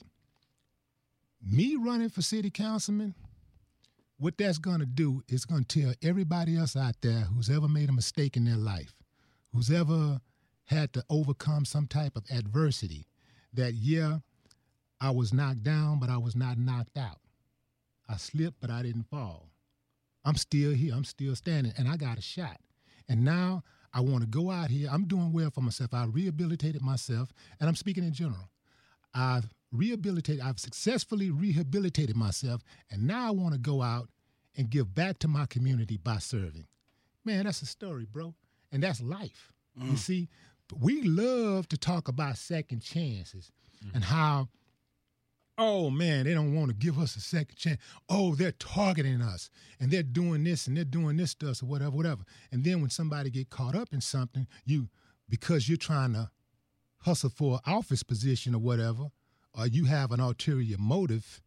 me 1.45 1.77
running 1.77 2.09
for 2.11 2.23
city 2.23 2.51
councilman, 2.51 3.15
what 4.19 4.39
that's 4.39 4.59
gonna 4.59 4.87
do 4.87 5.23
is 5.29 5.45
gonna 5.45 5.65
tell 5.65 5.93
everybody 6.03 6.57
else 6.57 6.77
out 6.77 6.95
there 7.01 7.23
who's 7.23 7.51
ever 7.51 7.67
made 7.67 7.89
a 7.89 7.93
mistake 7.93 8.37
in 8.37 8.45
their 8.45 8.57
life, 8.57 8.95
who's 9.53 9.71
ever 9.71 10.21
had 10.67 10.93
to 10.93 11.05
overcome 11.11 11.65
some 11.65 11.89
type 11.89 12.17
of 12.17 12.25
adversity, 12.31 13.09
that 13.53 13.75
yeah, 13.75 14.19
I 15.03 15.11
was 15.11 15.33
knocked 15.33 15.65
down, 15.65 15.99
but 15.99 16.09
I 16.09 16.17
was 16.17 16.37
not 16.37 16.59
knocked 16.59 16.97
out. 16.97 17.19
I 18.09 18.17
slipped, 18.17 18.61
but 18.61 18.71
I 18.71 18.83
didn't 18.83 19.11
fall. 19.11 19.49
I'm 20.25 20.37
still 20.37 20.71
here. 20.71 20.95
I'm 20.95 21.05
still 21.05 21.35
standing, 21.35 21.73
and 21.77 21.89
I 21.89 21.97
got 21.97 22.19
a 22.19 22.23
shot. 22.23 22.59
And 23.09 23.25
now 23.25 23.65
I 23.93 24.01
want 24.01 24.23
to 24.23 24.29
go 24.29 24.53
out 24.53 24.71
here. 24.71 24.89
I'm 24.91 25.07
doing 25.07 25.33
well 25.33 25.51
for 25.51 25.61
myself. 25.61 25.93
I 25.93 26.05
rehabilitated 26.05 26.83
myself, 26.83 27.33
and 27.59 27.69
I'm 27.69 27.75
speaking 27.75 28.05
in 28.05 28.13
general. 28.13 28.49
I've 29.13 29.49
rehabilitated, 29.73 30.41
I've 30.41 30.61
successfully 30.61 31.31
rehabilitated 31.31 32.17
myself, 32.17 32.63
and 32.89 33.05
now 33.05 33.27
I 33.27 33.31
want 33.33 33.55
to 33.55 33.59
go 33.59 33.83
out 33.83 34.09
and 34.57 34.71
give 34.71 34.95
back 34.95 35.19
to 35.21 35.29
my 35.29 35.47
community 35.47 35.97
by 35.97 36.19
serving. 36.19 36.67
Man, 37.25 37.45
that's 37.45 37.63
a 37.63 37.67
story, 37.67 38.07
bro. 38.11 38.35
And 38.71 38.83
that's 38.83 39.01
life. 39.01 39.53
You 39.77 39.93
mm. 39.93 39.99
see, 39.99 40.29
we 40.79 41.03
love 41.03 41.69
to 41.69 41.77
talk 41.77 42.09
about 42.09 42.37
second 42.37 42.83
chances 42.83 43.51
and 43.95 44.05
how 44.05 44.49
Oh 45.59 45.91
man, 45.91 46.25
they 46.25 46.35
don't 46.35 46.55
want 46.55 46.69
to 46.69 46.75
give 46.75 46.99
us 46.99 47.15
a 47.17 47.21
second 47.21 47.57
chance. 47.57 47.81
Oh, 48.09 48.35
they're 48.35 48.53
targeting 48.53 49.21
us 49.21 49.51
and 49.81 49.91
they're 49.91 50.03
doing 50.03 50.45
this 50.45 50.67
and 50.67 50.77
they're 50.77 50.85
doing 50.85 51.17
this 51.17 51.35
to 51.37 51.51
us 51.51 51.63
or 51.63 51.67
whatever, 51.67 51.91
whatever. 51.91 52.23
And 52.51 52.65
then 52.65 52.81
when 52.81 52.91
somebody 52.91 53.31
get 53.31 53.51
caught 53.51 53.75
up 53.75 53.89
in 53.93 54.01
something, 54.01 54.47
you 54.65 54.89
because 55.29 55.69
you're 55.69 55.79
trying 55.79 56.15
to 56.15 56.31
hustle 56.99 57.31
for 57.31 57.55
an 57.55 57.73
office 57.73 58.03
position 58.03 58.55
or 58.55 58.59
whatever, 58.59 59.09
or 59.55 59.67
you 59.67 59.85
have 59.85 60.13
an 60.13 60.21
ulterior 60.21 60.77
motive, 60.79 61.43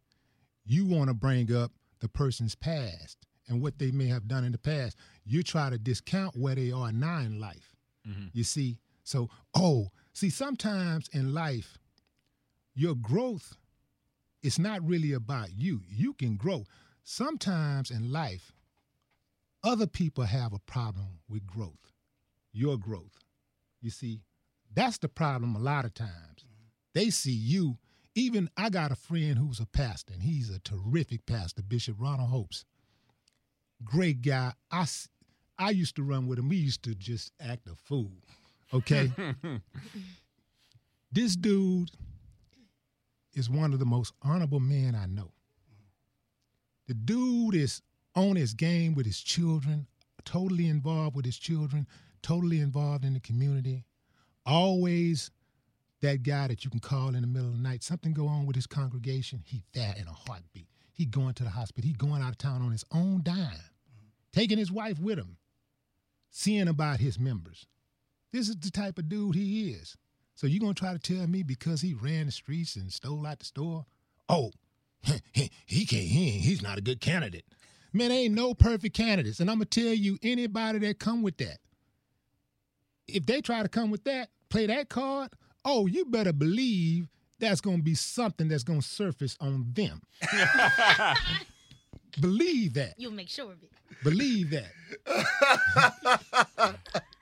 you 0.64 0.86
want 0.86 1.08
to 1.08 1.14
bring 1.14 1.54
up 1.54 1.72
the 2.00 2.08
person's 2.08 2.54
past 2.54 3.26
and 3.48 3.62
what 3.62 3.78
they 3.78 3.90
may 3.90 4.06
have 4.06 4.28
done 4.28 4.44
in 4.44 4.52
the 4.52 4.58
past. 4.58 4.96
You 5.24 5.42
try 5.42 5.70
to 5.70 5.78
discount 5.78 6.36
where 6.36 6.54
they 6.54 6.72
are 6.72 6.92
now 6.92 7.18
in 7.18 7.40
life. 7.40 7.74
Mm-hmm. 8.06 8.26
You 8.32 8.44
see? 8.44 8.78
So, 9.04 9.30
oh, 9.54 9.88
see, 10.12 10.30
sometimes 10.30 11.08
in 11.12 11.32
life, 11.32 11.78
your 12.74 12.94
growth 12.94 13.56
it's 14.42 14.58
not 14.58 14.86
really 14.86 15.12
about 15.12 15.52
you. 15.52 15.80
You 15.88 16.14
can 16.14 16.36
grow. 16.36 16.64
Sometimes 17.04 17.90
in 17.90 18.12
life, 18.12 18.52
other 19.62 19.86
people 19.86 20.24
have 20.24 20.52
a 20.52 20.60
problem 20.60 21.20
with 21.28 21.46
growth, 21.46 21.92
your 22.52 22.76
growth. 22.78 23.18
You 23.80 23.90
see, 23.90 24.20
that's 24.74 24.98
the 24.98 25.08
problem 25.08 25.54
a 25.54 25.60
lot 25.60 25.84
of 25.84 25.94
times. 25.94 26.44
They 26.94 27.10
see 27.10 27.32
you. 27.32 27.78
Even 28.14 28.48
I 28.56 28.70
got 28.70 28.92
a 28.92 28.96
friend 28.96 29.36
who's 29.36 29.60
a 29.60 29.66
pastor, 29.66 30.14
and 30.14 30.22
he's 30.22 30.48
a 30.48 30.58
terrific 30.60 31.26
pastor, 31.26 31.62
Bishop 31.62 31.96
Ronald 31.98 32.30
Hopes. 32.30 32.64
Great 33.84 34.22
guy. 34.22 34.52
I, 34.70 34.86
I 35.58 35.70
used 35.70 35.96
to 35.96 36.02
run 36.02 36.26
with 36.26 36.38
him. 36.38 36.48
We 36.48 36.56
used 36.56 36.82
to 36.84 36.94
just 36.94 37.32
act 37.40 37.68
a 37.68 37.74
fool. 37.74 38.12
Okay? 38.72 39.10
this 41.12 41.36
dude 41.36 41.90
is 43.36 43.50
one 43.50 43.72
of 43.72 43.78
the 43.78 43.84
most 43.84 44.12
honorable 44.22 44.60
men 44.60 44.94
I 44.94 45.06
know. 45.06 45.30
The 46.88 46.94
dude 46.94 47.54
is 47.54 47.82
on 48.14 48.34
his 48.36 48.54
game 48.54 48.94
with 48.94 49.06
his 49.06 49.20
children, 49.20 49.86
totally 50.24 50.68
involved 50.68 51.14
with 51.14 51.26
his 51.26 51.38
children, 51.38 51.86
totally 52.22 52.60
involved 52.60 53.04
in 53.04 53.14
the 53.14 53.20
community. 53.20 53.84
Always 54.46 55.30
that 56.00 56.22
guy 56.22 56.48
that 56.48 56.64
you 56.64 56.70
can 56.70 56.80
call 56.80 57.08
in 57.08 57.20
the 57.20 57.26
middle 57.26 57.48
of 57.48 57.56
the 57.56 57.62
night. 57.62 57.82
Something 57.82 58.12
go 58.12 58.26
on 58.26 58.46
with 58.46 58.56
his 58.56 58.66
congregation, 58.66 59.42
he 59.44 59.62
there 59.74 59.94
in 59.98 60.06
a 60.06 60.12
heartbeat. 60.12 60.68
He 60.92 61.04
going 61.04 61.34
to 61.34 61.44
the 61.44 61.50
hospital. 61.50 61.86
He 61.86 61.94
going 61.94 62.22
out 62.22 62.30
of 62.30 62.38
town 62.38 62.62
on 62.62 62.72
his 62.72 62.84
own 62.92 63.20
dime, 63.22 63.60
taking 64.32 64.58
his 64.58 64.72
wife 64.72 64.98
with 64.98 65.18
him, 65.18 65.36
seeing 66.30 66.68
about 66.68 67.00
his 67.00 67.18
members. 67.18 67.66
This 68.32 68.48
is 68.48 68.56
the 68.56 68.70
type 68.70 68.98
of 68.98 69.08
dude 69.08 69.34
he 69.34 69.70
is. 69.70 69.96
So 70.36 70.46
you 70.46 70.60
gonna 70.60 70.74
try 70.74 70.92
to 70.92 70.98
tell 70.98 71.26
me 71.26 71.42
because 71.42 71.80
he 71.80 71.94
ran 71.94 72.26
the 72.26 72.32
streets 72.32 72.76
and 72.76 72.92
stole 72.92 73.26
out 73.26 73.38
the 73.38 73.46
store? 73.46 73.86
Oh, 74.28 74.52
he, 75.32 75.86
can't. 75.86 76.02
He, 76.02 76.30
he's 76.30 76.62
not 76.62 76.76
a 76.76 76.82
good 76.82 77.00
candidate. 77.00 77.46
Man, 77.92 78.12
ain't 78.12 78.34
no 78.34 78.52
perfect 78.52 78.94
candidates, 78.94 79.40
and 79.40 79.50
I'm 79.50 79.56
gonna 79.56 79.64
tell 79.64 79.94
you, 79.94 80.18
anybody 80.22 80.78
that 80.80 80.98
come 80.98 81.22
with 81.22 81.38
that, 81.38 81.56
if 83.08 83.24
they 83.24 83.40
try 83.40 83.62
to 83.62 83.68
come 83.68 83.90
with 83.90 84.04
that, 84.04 84.28
play 84.50 84.66
that 84.66 84.90
card. 84.90 85.30
Oh, 85.64 85.86
you 85.86 86.04
better 86.04 86.34
believe 86.34 87.08
that's 87.38 87.62
gonna 87.62 87.82
be 87.82 87.94
something 87.94 88.48
that's 88.48 88.62
gonna 88.62 88.82
surface 88.82 89.38
on 89.40 89.70
them. 89.72 90.02
believe 92.20 92.74
that. 92.74 92.92
You'll 92.98 93.12
make 93.12 93.30
sure 93.30 93.52
of 93.52 93.62
it. 93.62 93.70
Believe 94.04 94.50
that. 94.50 94.72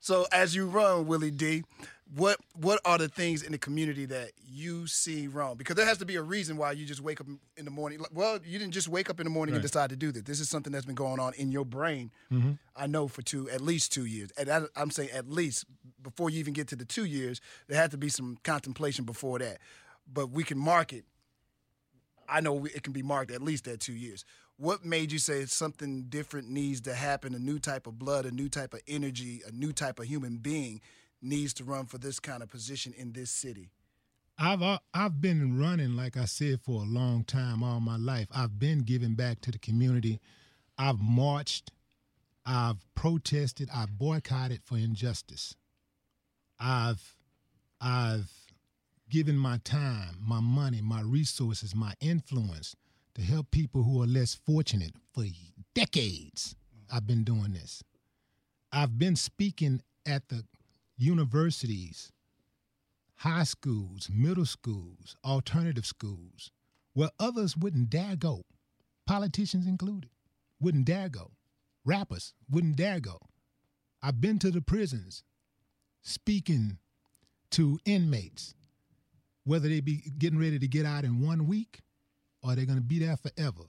So 0.00 0.26
as 0.32 0.54
you 0.54 0.66
run, 0.66 1.06
Willie 1.06 1.30
D, 1.30 1.62
what 2.16 2.38
what 2.54 2.80
are 2.84 2.98
the 2.98 3.08
things 3.08 3.42
in 3.42 3.52
the 3.52 3.58
community 3.58 4.06
that 4.06 4.32
you 4.50 4.86
see 4.86 5.28
wrong? 5.28 5.56
Because 5.56 5.76
there 5.76 5.86
has 5.86 5.98
to 5.98 6.06
be 6.06 6.16
a 6.16 6.22
reason 6.22 6.56
why 6.56 6.72
you 6.72 6.84
just 6.84 7.00
wake 7.00 7.20
up 7.20 7.28
in 7.56 7.64
the 7.64 7.70
morning. 7.70 8.00
Well, 8.12 8.40
you 8.44 8.58
didn't 8.58 8.72
just 8.72 8.88
wake 8.88 9.08
up 9.10 9.20
in 9.20 9.24
the 9.24 9.30
morning 9.30 9.52
right. 9.52 9.58
and 9.58 9.62
decide 9.62 9.90
to 9.90 9.96
do 9.96 10.10
this. 10.10 10.22
This 10.22 10.40
is 10.40 10.48
something 10.48 10.72
that's 10.72 10.86
been 10.86 10.96
going 10.96 11.20
on 11.20 11.34
in 11.34 11.52
your 11.52 11.64
brain. 11.64 12.10
Mm-hmm. 12.32 12.52
I 12.74 12.86
know 12.86 13.06
for 13.06 13.22
two, 13.22 13.48
at 13.50 13.60
least 13.60 13.92
two 13.92 14.06
years. 14.06 14.32
And 14.36 14.50
I, 14.50 14.62
I'm 14.74 14.90
saying 14.90 15.10
at 15.10 15.28
least 15.28 15.66
before 16.02 16.30
you 16.30 16.40
even 16.40 16.54
get 16.54 16.66
to 16.68 16.76
the 16.76 16.84
two 16.84 17.04
years, 17.04 17.40
there 17.68 17.76
had 17.76 17.92
to 17.92 17.98
be 17.98 18.08
some 18.08 18.38
contemplation 18.42 19.04
before 19.04 19.38
that. 19.38 19.58
But 20.12 20.30
we 20.30 20.42
can 20.42 20.58
mark 20.58 20.92
it. 20.92 21.04
I 22.28 22.40
know 22.40 22.64
it 22.64 22.82
can 22.82 22.92
be 22.92 23.02
marked 23.02 23.30
at 23.30 23.42
least 23.42 23.68
at 23.68 23.80
two 23.80 23.92
years 23.92 24.24
what 24.60 24.84
made 24.84 25.10
you 25.10 25.18
say 25.18 25.46
something 25.46 26.04
different 26.10 26.50
needs 26.50 26.82
to 26.82 26.94
happen? 26.94 27.34
A 27.34 27.38
new 27.38 27.58
type 27.58 27.86
of 27.86 27.98
blood, 27.98 28.26
a 28.26 28.30
new 28.30 28.50
type 28.50 28.74
of 28.74 28.82
energy, 28.86 29.40
a 29.48 29.52
new 29.52 29.72
type 29.72 29.98
of 29.98 30.04
human 30.04 30.36
being 30.36 30.82
needs 31.22 31.54
to 31.54 31.64
run 31.64 31.86
for 31.86 31.96
this 31.96 32.20
kind 32.20 32.42
of 32.42 32.50
position 32.50 32.92
in 32.96 33.12
this 33.12 33.30
city? 33.30 33.70
I've 34.38 34.62
uh, 34.62 34.78
I've 34.92 35.20
been 35.20 35.58
running, 35.58 35.96
like 35.96 36.18
I 36.18 36.26
said, 36.26 36.60
for 36.60 36.82
a 36.82 36.84
long 36.84 37.24
time, 37.24 37.62
all 37.62 37.80
my 37.80 37.96
life. 37.96 38.28
I've 38.34 38.58
been 38.58 38.80
giving 38.80 39.14
back 39.14 39.40
to 39.42 39.50
the 39.50 39.58
community. 39.58 40.20
I've 40.76 41.00
marched, 41.00 41.72
I've 42.44 42.84
protested, 42.94 43.70
I've 43.74 43.98
boycotted 43.98 44.62
for 44.62 44.76
injustice. 44.76 45.54
I've 46.58 47.16
I've 47.80 48.30
given 49.08 49.36
my 49.36 49.58
time, 49.64 50.16
my 50.20 50.40
money, 50.40 50.82
my 50.82 51.00
resources, 51.00 51.74
my 51.74 51.94
influence 52.00 52.76
to 53.14 53.22
help 53.22 53.50
people 53.50 53.82
who 53.82 54.02
are 54.02 54.06
less 54.06 54.34
fortunate 54.34 54.92
for 55.12 55.24
decades. 55.74 56.54
I've 56.92 57.06
been 57.06 57.24
doing 57.24 57.52
this. 57.52 57.82
I've 58.72 58.98
been 58.98 59.16
speaking 59.16 59.82
at 60.06 60.28
the 60.28 60.44
universities, 60.96 62.12
high 63.16 63.44
schools, 63.44 64.08
middle 64.12 64.46
schools, 64.46 65.16
alternative 65.24 65.86
schools, 65.86 66.50
where 66.94 67.10
others 67.18 67.56
wouldn't 67.56 67.90
dare 67.90 68.16
go, 68.16 68.42
politicians 69.06 69.66
included, 69.66 70.10
wouldn't 70.60 70.84
dare 70.84 71.08
go, 71.08 71.32
rappers 71.84 72.34
wouldn't 72.50 72.76
dare 72.76 73.00
go. 73.00 73.18
I've 74.02 74.20
been 74.20 74.38
to 74.40 74.50
the 74.50 74.62
prisons 74.62 75.22
speaking 76.02 76.78
to 77.52 77.78
inmates, 77.84 78.54
whether 79.44 79.68
they 79.68 79.80
be 79.80 80.02
getting 80.18 80.38
ready 80.38 80.58
to 80.58 80.68
get 80.68 80.86
out 80.86 81.04
in 81.04 81.20
one 81.20 81.46
week 81.46 81.80
or 82.42 82.54
they're 82.54 82.66
going 82.66 82.78
to 82.78 82.84
be 82.84 82.98
there 82.98 83.16
forever. 83.16 83.64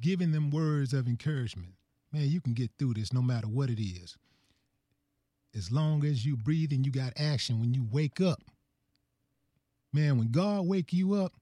Giving 0.00 0.32
them 0.32 0.50
words 0.50 0.92
of 0.92 1.06
encouragement. 1.06 1.74
Man, 2.12 2.28
you 2.28 2.40
can 2.40 2.54
get 2.54 2.70
through 2.78 2.94
this 2.94 3.12
no 3.12 3.22
matter 3.22 3.46
what 3.46 3.70
it 3.70 3.80
is. 3.80 4.16
As 5.54 5.70
long 5.70 6.04
as 6.04 6.24
you 6.24 6.36
breathe 6.36 6.72
and 6.72 6.84
you 6.86 6.92
got 6.92 7.12
action 7.16 7.60
when 7.60 7.74
you 7.74 7.86
wake 7.90 8.20
up. 8.20 8.42
Man, 9.92 10.18
when 10.18 10.30
God 10.30 10.66
wake 10.66 10.92
you 10.92 11.14
up, 11.14 11.32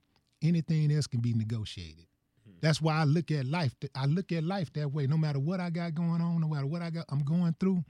anything 0.43 0.91
else 0.91 1.07
can 1.07 1.21
be 1.21 1.35
negotiated. 1.35 2.07
Hmm. 2.47 2.57
That's 2.61 2.81
why 2.81 2.97
I 2.97 3.05
look 3.05 3.31
at 3.31 3.45
life. 3.45 3.75
I 3.95 4.07
look 4.07 4.33
at 4.33 4.45
life 4.45 4.73
that 4.73 4.93
way. 4.93 5.07
No 5.07 5.19
matter 5.19 5.39
what 5.39 5.61
I 5.61 5.71
got 5.71 5.95
going 5.95 6.21
on, 6.21 6.41
no 6.41 6.49
matter 6.49 6.67
what 6.67 6.83
I 6.83 6.91
got, 6.91 7.05
I'm 7.11 7.23
going 7.23 7.55
through. 7.61 7.85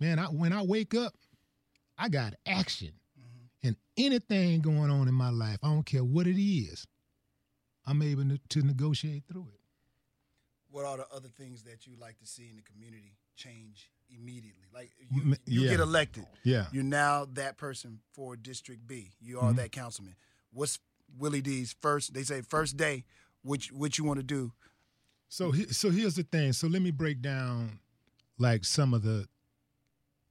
Man, 0.00 0.18
I, 0.18 0.26
when 0.26 0.52
I 0.52 0.62
wake 0.62 0.94
up, 0.94 1.14
I 1.96 2.08
got 2.08 2.34
action. 2.46 2.92
Mm-hmm. 3.18 3.68
And 3.68 3.76
anything 3.96 4.60
going 4.60 4.90
on 4.90 5.08
in 5.08 5.14
my 5.14 5.30
life, 5.30 5.58
I 5.62 5.68
don't 5.68 5.86
care 5.86 6.04
what 6.04 6.26
it 6.26 6.40
is. 6.40 6.86
I'm 7.88 8.02
able 8.02 8.24
to, 8.50 8.62
negotiate 8.62 9.22
through 9.30 9.46
it. 9.54 9.60
What 10.70 10.84
are 10.84 10.98
the 10.98 11.06
other 11.14 11.28
things 11.28 11.62
that 11.62 11.86
you 11.86 11.94
like 11.98 12.18
to 12.18 12.26
see 12.26 12.48
in 12.50 12.56
the 12.56 12.62
community 12.62 13.16
change 13.36 13.90
immediately? 14.10 14.66
Like 14.74 14.90
you, 15.10 15.34
you 15.46 15.62
yeah. 15.62 15.70
get 15.70 15.80
elected, 15.80 16.26
yeah, 16.44 16.66
you're 16.72 16.84
now 16.84 17.26
that 17.32 17.56
person 17.56 18.00
for 18.12 18.36
District 18.36 18.86
B. 18.86 19.12
You 19.20 19.38
are 19.38 19.44
mm-hmm. 19.44 19.56
that 19.56 19.72
councilman. 19.72 20.14
What's 20.52 20.78
Willie 21.18 21.40
D's 21.40 21.74
first? 21.80 22.12
They 22.12 22.22
say 22.22 22.42
first 22.42 22.76
day. 22.76 23.04
Which 23.42 23.72
what 23.72 23.96
you 23.96 24.04
want 24.04 24.18
to 24.18 24.24
do? 24.24 24.52
So 25.28 25.52
so 25.70 25.90
here's 25.90 26.16
the 26.16 26.24
thing. 26.24 26.52
So 26.52 26.66
let 26.66 26.82
me 26.82 26.90
break 26.90 27.22
down 27.22 27.78
like 28.38 28.64
some 28.64 28.92
of 28.92 29.02
the 29.02 29.26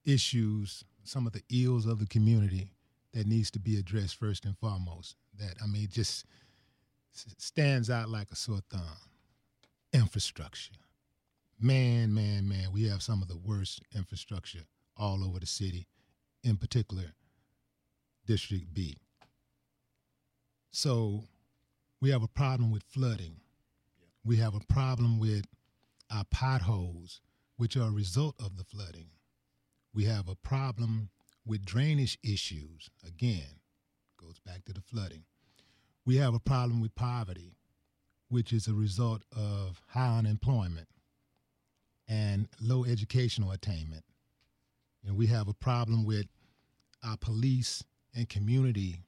issues, 0.04 0.84
some 1.02 1.26
of 1.26 1.32
the 1.32 1.42
ills 1.50 1.86
of 1.86 1.98
the 1.98 2.06
community 2.06 2.70
that 3.12 3.26
needs 3.26 3.50
to 3.52 3.58
be 3.58 3.78
addressed 3.78 4.16
first 4.16 4.44
and 4.44 4.56
foremost. 4.58 5.16
That 5.38 5.54
I 5.62 5.66
mean, 5.66 5.88
just 5.90 6.26
stands 7.12 7.90
out 7.90 8.08
like 8.08 8.30
a 8.30 8.36
sore 8.36 8.60
thumb. 8.70 8.82
Infrastructure. 9.92 10.74
Man, 11.60 12.14
man, 12.14 12.48
man, 12.48 12.72
we 12.72 12.86
have 12.88 13.02
some 13.02 13.22
of 13.22 13.28
the 13.28 13.36
worst 13.36 13.82
infrastructure 13.96 14.64
all 14.96 15.24
over 15.24 15.40
the 15.40 15.46
city, 15.46 15.86
in 16.44 16.56
particular, 16.56 17.14
District 18.26 18.72
B. 18.72 18.96
So 20.70 21.24
we 22.00 22.10
have 22.10 22.22
a 22.22 22.28
problem 22.28 22.70
with 22.70 22.84
flooding. 22.84 23.36
We 24.24 24.36
have 24.36 24.54
a 24.54 24.60
problem 24.72 25.18
with 25.18 25.46
our 26.12 26.24
potholes, 26.30 27.20
which 27.56 27.76
are 27.76 27.88
a 27.88 27.92
result 27.92 28.36
of 28.38 28.56
the 28.56 28.64
flooding. 28.64 29.10
We 29.94 30.04
have 30.04 30.28
a 30.28 30.36
problem 30.36 31.10
with 31.44 31.64
drainage 31.64 32.18
issues. 32.22 32.90
Again, 33.04 33.60
goes 34.16 34.38
back 34.38 34.64
to 34.66 34.72
the 34.72 34.82
flooding 34.82 35.24
we 36.08 36.16
have 36.16 36.32
a 36.32 36.40
problem 36.40 36.80
with 36.80 36.94
poverty, 36.94 37.52
which 38.30 38.50
is 38.50 38.66
a 38.66 38.72
result 38.72 39.24
of 39.36 39.82
high 39.88 40.16
unemployment 40.16 40.88
and 42.08 42.48
low 42.62 42.86
educational 42.86 43.50
attainment. 43.50 44.04
And 45.06 45.18
we 45.18 45.26
have 45.26 45.48
a 45.48 45.52
problem 45.52 46.06
with 46.06 46.24
our 47.04 47.18
police 47.18 47.84
and 48.16 48.26
community 48.26 49.02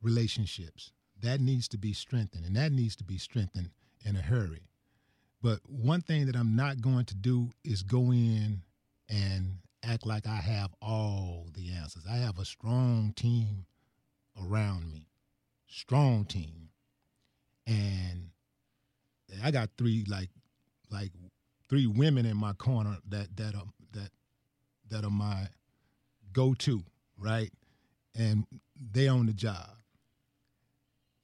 relationships. 0.00 0.92
That 1.20 1.40
needs 1.40 1.66
to 1.68 1.78
be 1.78 1.92
strengthened, 1.92 2.44
and 2.46 2.54
that 2.54 2.70
needs 2.70 2.94
to 2.96 3.04
be 3.04 3.18
strengthened 3.18 3.70
in 4.04 4.14
a 4.14 4.22
hurry. 4.22 4.68
But 5.42 5.68
one 5.68 6.00
thing 6.00 6.26
that 6.26 6.36
I'm 6.36 6.54
not 6.54 6.80
going 6.80 7.06
to 7.06 7.16
do 7.16 7.50
is 7.64 7.82
go 7.82 8.12
in 8.12 8.62
and 9.08 9.56
act 9.82 10.06
like 10.06 10.28
I 10.28 10.36
have 10.36 10.72
all 10.80 11.48
the 11.56 11.72
answers. 11.72 12.04
I 12.08 12.18
have 12.18 12.38
a 12.38 12.44
strong 12.44 13.14
team 13.16 13.66
around 14.40 14.92
me, 14.92 15.08
strong 15.74 16.24
team, 16.24 16.68
and 17.66 18.30
I 19.42 19.50
got 19.50 19.70
three 19.76 20.04
like 20.08 20.30
like 20.90 21.10
three 21.68 21.86
women 21.86 22.26
in 22.26 22.36
my 22.36 22.52
corner 22.52 22.96
that 23.08 23.36
that 23.36 23.54
are 23.54 23.66
that 23.92 24.10
that 24.90 25.04
are 25.04 25.10
my 25.10 25.48
go 26.32 26.54
to, 26.54 26.82
right? 27.18 27.50
And 28.14 28.46
they 28.92 29.08
own 29.08 29.26
the 29.26 29.32
job. 29.32 29.70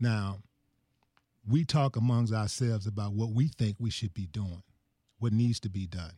Now, 0.01 0.39
we 1.49 1.65
talk 1.65 1.97
amongst 1.97 2.33
ourselves 2.33 2.87
about 2.87 3.13
what 3.13 3.31
we 3.31 3.49
think 3.49 3.77
we 3.79 3.91
should 3.91 4.15
be 4.15 4.27
doing, 4.27 4.63
what 5.19 5.33
needs 5.33 5.61
to 5.61 5.69
be 5.69 5.87
done. 5.87 6.15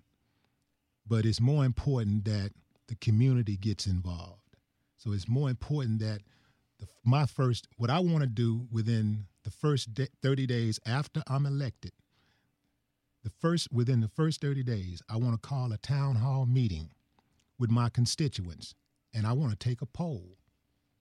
But 1.06 1.26
it's 1.26 1.40
more 1.40 1.64
important 1.64 2.24
that 2.26 2.52
the 2.86 2.94
community 2.96 3.56
gets 3.56 3.86
involved. 3.86 4.40
So 4.96 5.12
it's 5.12 5.28
more 5.28 5.50
important 5.50 5.98
that 5.98 6.20
the, 6.82 6.88
my 7.04 7.26
first, 7.26 7.68
what 7.76 7.90
I 7.90 8.00
want 8.00 8.20
to 8.22 8.26
do 8.26 8.66
within 8.70 9.26
the 9.44 9.50
first 9.50 9.90
30 10.22 10.46
days 10.46 10.80
after 10.84 11.22
I'm 11.28 11.46
elected, 11.46 11.92
the 13.22 13.30
first 13.30 13.72
within 13.72 14.00
the 14.00 14.08
first 14.08 14.40
30 14.40 14.64
days, 14.64 15.00
I 15.08 15.16
want 15.16 15.40
to 15.40 15.48
call 15.48 15.72
a 15.72 15.78
town 15.78 16.16
hall 16.16 16.44
meeting 16.44 16.90
with 17.58 17.70
my 17.70 17.88
constituents 17.88 18.74
and 19.14 19.26
I 19.26 19.32
want 19.32 19.52
to 19.52 19.56
take 19.56 19.80
a 19.80 19.86
poll. 19.86 20.38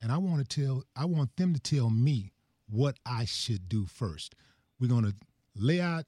And 0.03 0.11
I 0.11 0.17
want 0.17 0.47
to 0.47 0.61
tell 0.61 0.83
I 0.95 1.05
want 1.05 1.35
them 1.37 1.53
to 1.53 1.59
tell 1.59 1.89
me 1.89 2.33
what 2.69 2.97
I 3.05 3.25
should 3.25 3.69
do 3.69 3.85
first. 3.85 4.35
We're 4.79 4.87
going 4.87 5.05
to 5.05 5.13
lay 5.55 5.79
out 5.79 6.05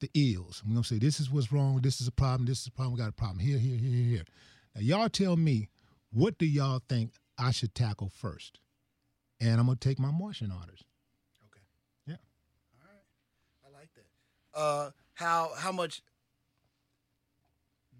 the 0.00 0.10
ills. 0.14 0.62
We're 0.64 0.72
going 0.74 0.82
to 0.82 0.88
say 0.88 0.98
this 0.98 1.20
is 1.20 1.30
what's 1.30 1.52
wrong, 1.52 1.80
this 1.80 2.00
is 2.00 2.08
a 2.08 2.12
problem, 2.12 2.46
this 2.46 2.60
is 2.60 2.68
a 2.68 2.72
problem, 2.72 2.94
we 2.94 3.00
got 3.00 3.08
a 3.08 3.12
problem 3.12 3.38
here, 3.38 3.58
here, 3.58 3.76
here, 3.76 4.04
here. 4.04 4.24
Now 4.74 4.80
y'all 4.80 5.08
tell 5.08 5.36
me 5.36 5.68
what 6.12 6.38
do 6.38 6.46
y'all 6.46 6.82
think 6.88 7.12
I 7.38 7.50
should 7.52 7.74
tackle 7.74 8.10
first? 8.10 8.58
And 9.42 9.58
I'm 9.58 9.66
going 9.66 9.76
to 9.76 9.88
take 9.88 9.98
my 9.98 10.12
marching 10.12 10.52
orders. 10.52 10.84
Okay. 11.46 11.62
Yeah. 12.06 12.16
All 12.80 12.86
right. 12.86 13.04
I 13.66 13.78
like 13.78 13.90
that. 13.94 14.58
Uh 14.58 14.90
how 15.14 15.50
how 15.56 15.72
much 15.72 16.02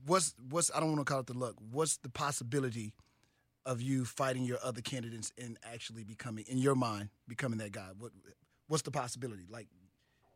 what's 0.06 0.34
what's 0.48 0.70
I 0.74 0.80
don't 0.80 0.90
want 0.92 1.00
to 1.00 1.04
call 1.04 1.20
it 1.20 1.26
the 1.26 1.34
luck. 1.34 1.56
What's 1.72 1.96
the 1.98 2.08
possibility 2.08 2.94
of 3.66 3.80
you 3.80 4.04
fighting 4.04 4.44
your 4.44 4.58
other 4.62 4.80
candidates 4.80 5.32
and 5.36 5.58
actually 5.72 6.04
becoming 6.04 6.44
in 6.48 6.58
your 6.58 6.74
mind 6.76 7.08
becoming 7.26 7.58
that 7.58 7.72
guy? 7.72 7.88
What 7.98 8.12
what's 8.68 8.82
the 8.82 8.92
possibility? 8.92 9.44
Like 9.50 9.66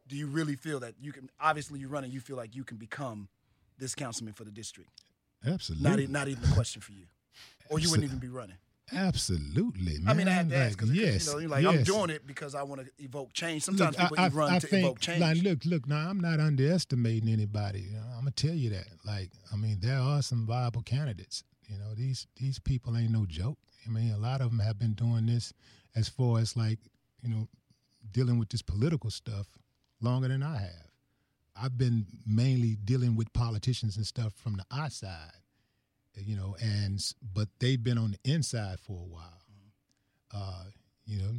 do 0.09 0.17
you 0.17 0.27
really 0.27 0.57
feel 0.57 0.81
that 0.81 0.95
you 1.01 1.13
can 1.13 1.31
obviously 1.41 1.79
you're 1.79 1.89
running 1.89 2.11
you 2.11 2.21
feel 2.21 2.37
like 2.37 2.55
you 2.57 2.65
can 2.65 2.79
become 2.79 3.29
this 3.79 3.95
councilman 3.95 4.35
for 4.35 4.45
the 4.45 4.51
district? 4.51 4.91
Absolutely. 5.47 5.89
Not 5.89 6.11
not 6.11 6.29
even 6.29 6.51
a 6.51 6.55
question 6.55 6.83
for 6.83 6.93
you. 6.93 7.07
Or 7.69 7.79
you 7.79 7.91
wouldn't 7.91 8.07
even 8.07 8.19
be 8.19 8.29
running. 8.29 8.57
Absolutely, 8.93 9.99
man. 9.99 10.09
I 10.09 10.15
mean, 10.15 10.29
I 10.29 10.33
had 10.33 10.51
to 10.51 10.57
ask 10.57 10.79
because 10.79 10.93
yes, 10.93 11.27
you 11.27 11.33
know, 11.33 11.39
you're 11.39 11.51
like 11.51 11.63
yes. 11.65 11.75
I'm 11.75 11.83
doing 11.83 12.11
it 12.11 12.27
because 12.27 12.55
I 12.55 12.63
want 12.63 12.83
to 12.83 13.05
evoke 13.05 13.33
change. 13.33 13.65
Sometimes 13.65 13.99
Look, 13.99 14.11
people 14.11 14.23
I, 14.23 14.27
I, 14.27 14.29
run 14.29 14.53
I 14.53 14.59
to 14.61 14.67
think, 14.67 14.85
evoke 14.85 15.01
change. 15.01 15.21
Like, 15.21 15.43
look, 15.43 15.65
look. 15.65 15.89
Now, 15.89 16.09
I'm 16.09 16.21
not 16.21 16.39
underestimating 16.39 17.29
anybody. 17.29 17.87
I'm 18.13 18.21
gonna 18.21 18.31
tell 18.31 18.55
you 18.55 18.71
that. 18.71 18.87
Like, 19.05 19.31
I 19.53 19.57
mean, 19.57 19.79
there 19.81 19.99
are 19.99 20.23
some 20.23 20.47
viable 20.47 20.83
candidates. 20.83 21.43
You 21.69 21.79
know, 21.79 21.95
these 21.97 22.29
these 22.37 22.61
people 22.61 22.97
ain't 22.97 23.11
no 23.11 23.27
joke. 23.27 23.59
I 23.87 23.91
mean, 23.91 24.13
a 24.13 24.19
lot 24.19 24.41
of 24.41 24.51
them 24.51 24.61
have 24.61 24.79
been 24.79 24.95
doing 24.95 25.27
this 25.27 25.53
as 25.97 26.09
far 26.09 26.39
as 26.39 26.57
like, 26.57 26.79
you 27.23 27.29
know, 27.29 27.49
dealing 28.13 28.39
with 28.39 28.51
this 28.51 28.63
political 28.63 29.11
stuff 29.11 29.49
longer 30.01 30.29
than 30.29 30.43
I 30.43 30.59
have. 30.59 30.91
I've 31.61 31.79
been 31.79 32.07
mainly 32.27 32.77
dealing 32.85 33.17
with 33.17 33.33
politicians 33.33 33.97
and 33.97 34.07
stuff 34.07 34.35
from 34.35 34.57
the 34.57 34.65
outside, 34.71 35.33
you 36.25 36.37
know, 36.37 36.57
and 36.61 37.03
but 37.35 37.49
they've 37.59 37.83
been 37.83 37.99
on 37.99 38.13
the 38.13 38.33
inside 38.33 38.81
for 38.81 38.93
a 38.93 39.09
while. 39.09 39.43
Uh, 40.35 40.65
you 41.05 41.19
know, 41.19 41.31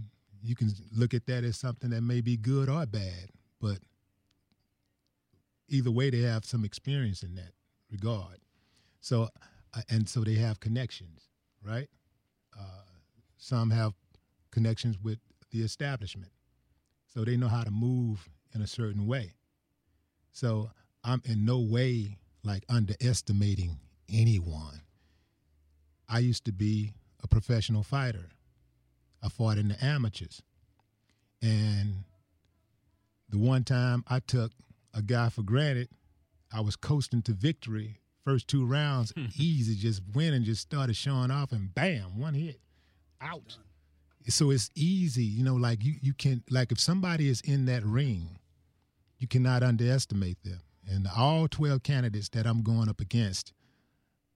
you 0.41 0.55
can 0.55 0.71
look 0.95 1.13
at 1.13 1.25
that 1.27 1.43
as 1.43 1.57
something 1.57 1.89
that 1.89 2.01
may 2.01 2.21
be 2.21 2.37
good 2.37 2.69
or 2.69 2.85
bad, 2.85 3.29
but 3.59 3.79
either 5.67 5.91
way, 5.91 6.09
they 6.09 6.21
have 6.21 6.45
some 6.45 6.63
experience 6.63 7.23
in 7.23 7.35
that 7.35 7.51
regard. 7.91 8.37
So, 9.01 9.29
uh, 9.73 9.81
and 9.89 10.07
so 10.07 10.21
they 10.23 10.35
have 10.35 10.59
connections, 10.59 11.27
right? 11.63 11.89
Uh, 12.57 12.85
some 13.37 13.69
have 13.71 13.93
connections 14.51 14.97
with 15.01 15.19
the 15.51 15.61
establishment, 15.61 16.31
so 17.05 17.23
they 17.23 17.37
know 17.37 17.47
how 17.47 17.63
to 17.63 17.71
move 17.71 18.29
in 18.53 18.61
a 18.61 18.67
certain 18.67 19.05
way. 19.05 19.33
So 20.31 20.71
I'm 21.03 21.21
in 21.25 21.45
no 21.45 21.59
way 21.59 22.17
like 22.43 22.63
underestimating 22.69 23.79
anyone. 24.11 24.81
I 26.09 26.19
used 26.19 26.45
to 26.45 26.51
be 26.51 26.93
a 27.23 27.27
professional 27.27 27.83
fighter. 27.83 28.29
I 29.21 29.29
fought 29.29 29.57
in 29.57 29.69
the 29.69 29.83
amateurs. 29.83 30.41
And 31.41 32.03
the 33.29 33.37
one 33.37 33.63
time 33.63 34.03
I 34.07 34.19
took 34.19 34.51
a 34.93 35.01
guy 35.01 35.29
for 35.29 35.43
granted, 35.43 35.89
I 36.51 36.61
was 36.61 36.75
coasting 36.75 37.21
to 37.23 37.33
victory. 37.33 37.99
First 38.23 38.47
two 38.47 38.65
rounds, 38.65 39.13
hmm. 39.15 39.25
easy, 39.37 39.75
just 39.75 40.01
win 40.13 40.33
and 40.33 40.43
just 40.43 40.61
started 40.61 40.95
showing 40.95 41.31
off, 41.31 41.51
and 41.51 41.73
bam, 41.73 42.19
one 42.19 42.33
hit, 42.33 42.59
out. 43.21 43.57
So 44.27 44.51
it's 44.51 44.69
easy, 44.75 45.23
you 45.23 45.43
know, 45.43 45.55
like 45.55 45.83
you, 45.83 45.93
you 46.01 46.13
can, 46.13 46.43
like 46.49 46.73
if 46.73 46.79
somebody 46.79 47.29
is 47.29 47.39
in 47.41 47.65
that 47.65 47.85
ring, 47.85 48.37
you 49.19 49.27
cannot 49.27 49.63
underestimate 49.63 50.43
them. 50.43 50.59
And 50.89 51.07
all 51.15 51.47
12 51.47 51.83
candidates 51.83 52.29
that 52.29 52.45
I'm 52.45 52.63
going 52.63 52.89
up 52.89 52.99
against, 52.99 53.53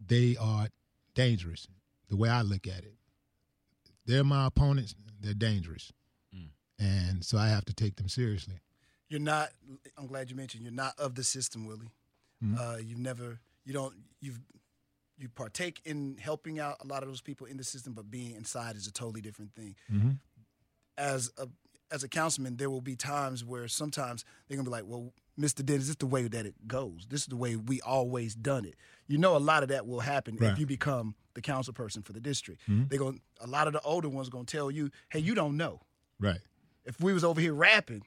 they 0.05 0.35
are 0.39 0.67
dangerous, 1.13 1.67
the 2.09 2.15
way 2.15 2.29
I 2.29 2.41
look 2.41 2.67
at 2.67 2.83
it 2.83 2.95
they're 4.05 4.23
my 4.23 4.47
opponents. 4.47 4.95
They're 5.19 5.33
dangerous, 5.33 5.91
mm. 6.35 6.49
and 6.79 7.23
so 7.23 7.37
I 7.37 7.47
have 7.49 7.65
to 7.65 7.73
take 7.73 7.95
them 7.95 8.09
seriously. 8.09 8.55
You're 9.07 9.19
not. 9.19 9.49
I'm 9.97 10.07
glad 10.07 10.29
you 10.29 10.35
mentioned 10.35 10.63
you're 10.63 10.73
not 10.73 10.99
of 10.99 11.15
the 11.15 11.23
system, 11.23 11.65
Willie. 11.65 11.91
Mm-hmm. 12.43 12.55
Uh, 12.59 12.77
you've 12.77 12.99
never. 12.99 13.39
You 13.65 13.73
don't. 13.73 13.95
You've. 14.19 14.39
You 15.17 15.29
partake 15.29 15.81
in 15.85 16.17
helping 16.19 16.59
out 16.59 16.77
a 16.83 16.87
lot 16.87 17.03
of 17.03 17.09
those 17.09 17.21
people 17.21 17.45
in 17.45 17.57
the 17.57 17.63
system, 17.63 17.93
but 17.93 18.09
being 18.09 18.33
inside 18.33 18.75
is 18.75 18.87
a 18.87 18.91
totally 18.91 19.21
different 19.21 19.53
thing. 19.53 19.75
Mm-hmm. 19.91 20.11
As 20.97 21.31
a 21.37 21.47
as 21.91 22.03
a 22.03 22.09
councilman, 22.09 22.57
there 22.57 22.71
will 22.71 22.81
be 22.81 22.95
times 22.95 23.45
where 23.45 23.67
sometimes 23.67 24.25
they're 24.47 24.57
gonna 24.57 24.65
be 24.65 24.71
like, 24.71 24.85
"Well, 24.87 25.13
Mr. 25.39 25.65
Dennis, 25.65 25.83
this 25.83 25.89
is 25.89 25.95
the 25.97 26.05
way 26.05 26.27
that 26.27 26.45
it 26.45 26.67
goes. 26.67 27.07
This 27.09 27.21
is 27.21 27.27
the 27.27 27.35
way 27.37 27.55
we 27.55 27.81
always 27.81 28.35
done 28.35 28.65
it." 28.65 28.75
You 29.07 29.17
know, 29.17 29.35
a 29.35 29.39
lot 29.39 29.63
of 29.63 29.69
that 29.69 29.87
will 29.87 29.99
happen 30.01 30.37
right. 30.37 30.51
if 30.51 30.59
you 30.59 30.65
become 30.65 31.15
the 31.33 31.41
council 31.41 31.73
person 31.73 32.01
for 32.01 32.13
the 32.13 32.19
district. 32.19 32.61
Mm-hmm. 32.69 32.83
They're 32.89 32.99
going 32.99 33.21
a 33.39 33.47
lot 33.47 33.67
of 33.67 33.73
the 33.73 33.81
older 33.81 34.09
ones 34.09 34.29
going 34.29 34.45
to 34.45 34.57
tell 34.57 34.69
you, 34.71 34.89
"Hey, 35.09 35.19
you 35.19 35.33
don't 35.35 35.57
know." 35.57 35.81
Right. 36.19 36.39
If 36.85 36.99
we 36.99 37.13
was 37.13 37.23
over 37.23 37.39
here 37.39 37.53
rapping, 37.53 38.03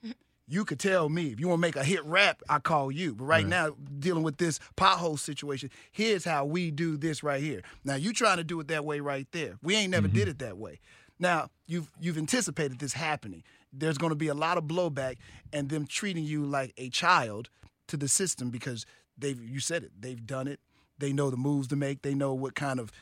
you 0.46 0.64
could 0.64 0.78
tell 0.80 1.08
me. 1.08 1.28
If 1.28 1.40
you 1.40 1.48
want 1.48 1.58
to 1.58 1.66
make 1.66 1.76
a 1.76 1.84
hit 1.84 2.04
rap, 2.04 2.42
I 2.48 2.58
call 2.58 2.90
you. 2.90 3.14
But 3.14 3.24
right, 3.24 3.36
Right. 3.44 3.46
now, 3.46 3.76
dealing 3.98 4.22
with 4.24 4.36
this 4.36 4.58
pothole 4.76 5.18
situation, 5.18 5.70
here's 5.92 6.24
how 6.24 6.44
we 6.44 6.70
do 6.70 6.96
this 6.96 7.22
right 7.22 7.42
here. 7.42 7.62
Now 7.84 7.94
you 7.94 8.12
trying 8.12 8.36
to 8.38 8.44
do 8.44 8.58
it 8.60 8.68
that 8.68 8.84
way 8.84 9.00
right 9.00 9.26
there. 9.32 9.58
We 9.62 9.76
ain't 9.76 9.90
never 9.90 10.08
did 10.08 10.28
it 10.28 10.38
that 10.40 10.58
way. 10.58 10.80
Now 11.18 11.48
you've 11.66 11.90
you've 12.00 12.18
anticipated 12.18 12.78
this 12.78 12.92
happening. 12.94 13.42
There's 13.76 13.98
going 13.98 14.10
to 14.10 14.16
be 14.16 14.28
a 14.28 14.34
lot 14.34 14.58
of 14.58 14.64
blowback 14.64 15.16
and 15.52 15.68
them 15.68 15.86
treating 15.86 16.24
you 16.24 16.44
like 16.44 16.72
a 16.76 16.88
child 16.90 17.50
to 17.88 17.96
the 17.96 18.08
system 18.08 18.50
because 18.50 18.86
they've 19.18 19.40
you 19.42 19.60
said 19.60 19.82
it. 19.82 19.92
They've 19.98 20.24
done 20.26 20.46
it. 20.48 20.60
They 20.98 21.12
know 21.12 21.30
the 21.30 21.36
moves 21.36 21.68
to 21.68 21.76
make. 21.76 22.02
They 22.02 22.14
know 22.14 22.34
what 22.34 22.54
kind 22.54 22.78
of 22.78 22.92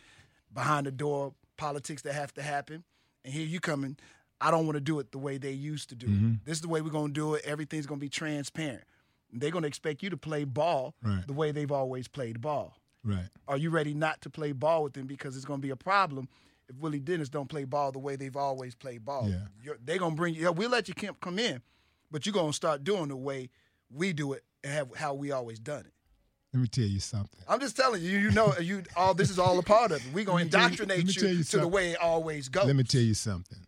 behind 0.52 0.86
the 0.86 0.90
door 0.92 1.34
politics 1.56 2.02
that 2.02 2.14
have 2.14 2.32
to 2.34 2.42
happen. 2.42 2.84
And 3.24 3.32
here 3.34 3.46
you 3.46 3.60
coming. 3.60 3.96
I 4.40 4.50
don't 4.50 4.66
want 4.66 4.74
to 4.76 4.80
do 4.80 4.98
it 4.98 5.12
the 5.12 5.18
way 5.18 5.38
they 5.38 5.52
used 5.52 5.88
to 5.90 5.94
do 5.94 6.06
Mhm. 6.08 6.34
it. 6.36 6.44
This 6.44 6.58
is 6.58 6.62
the 6.62 6.68
way 6.68 6.80
we're 6.80 6.90
going 6.90 7.08
to 7.08 7.20
do 7.20 7.34
it. 7.34 7.44
Everything's 7.44 7.86
going 7.86 8.00
to 8.00 8.04
be 8.04 8.08
transparent. 8.08 8.82
They're 9.32 9.50
going 9.52 9.62
to 9.62 9.68
expect 9.68 10.02
you 10.02 10.10
to 10.10 10.16
play 10.16 10.44
ball 10.44 10.94
Right. 11.02 11.24
the 11.26 11.32
way 11.32 11.52
they've 11.52 11.70
always 11.70 12.08
played 12.08 12.40
ball. 12.40 12.76
Right. 13.04 13.28
Are 13.46 13.56
you 13.56 13.70
ready 13.70 13.94
not 13.94 14.20
to 14.22 14.30
play 14.30 14.52
ball 14.52 14.82
with 14.82 14.94
them 14.94 15.06
because 15.06 15.36
it's 15.36 15.44
going 15.44 15.60
to 15.60 15.66
be 15.66 15.70
a 15.70 15.76
problem 15.76 16.28
if 16.72 16.80
Willie 16.80 17.00
Dennis 17.00 17.28
don't 17.28 17.48
play 17.48 17.64
ball 17.64 17.92
the 17.92 17.98
way 17.98 18.16
they've 18.16 18.36
always 18.36 18.74
played 18.74 19.04
ball? 19.04 19.28
Yeah. 19.28 19.36
You're, 19.62 19.78
they're 19.84 19.98
going 19.98 20.12
to 20.12 20.16
bring 20.16 20.34
you. 20.34 20.42
Yeah, 20.42 20.50
we'll 20.50 20.70
let 20.70 20.88
you 20.88 20.94
come 20.94 21.16
come 21.20 21.38
in, 21.38 21.62
but 22.10 22.26
you're 22.26 22.32
going 22.32 22.50
to 22.50 22.56
start 22.56 22.84
doing 22.84 23.08
the 23.08 23.16
way 23.16 23.50
we 23.90 24.12
do 24.12 24.32
it 24.32 24.44
and 24.64 24.72
have 24.72 24.96
how 24.96 25.14
we 25.14 25.32
always 25.32 25.58
done 25.58 25.80
it. 25.80 25.92
Let 26.52 26.60
me 26.60 26.68
tell 26.68 26.84
you 26.84 27.00
something. 27.00 27.40
I'm 27.48 27.60
just 27.60 27.76
telling 27.76 28.02
you. 28.02 28.18
You 28.18 28.30
know, 28.30 28.54
you 28.60 28.82
all 28.96 29.14
this 29.14 29.30
is 29.30 29.38
all 29.38 29.58
a 29.58 29.62
part 29.62 29.92
of 29.92 30.04
it. 30.06 30.12
We're 30.12 30.24
going 30.24 30.48
to 30.50 30.58
Let 30.58 30.70
me 30.70 30.76
tell 30.76 30.86
you- 30.86 30.92
indoctrinate 30.92 31.22
you, 31.22 31.28
you 31.38 31.44
to 31.44 31.58
the 31.58 31.68
way 31.68 31.92
it 31.92 32.00
always 32.00 32.48
goes. 32.48 32.66
Let 32.66 32.76
me 32.76 32.84
tell 32.84 33.00
you 33.00 33.14
something. 33.14 33.58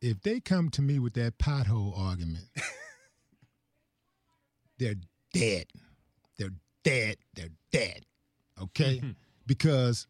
If 0.00 0.20
they 0.22 0.40
come 0.40 0.68
to 0.70 0.82
me 0.82 0.98
with 0.98 1.14
that 1.14 1.38
pothole 1.38 1.98
argument, 1.98 2.44
they're 4.78 4.94
dead. 5.32 5.66
They're 6.38 6.50
dead. 6.84 7.16
They're 7.34 7.48
dead. 7.72 8.04
Okay? 8.62 9.02
because 9.46 10.06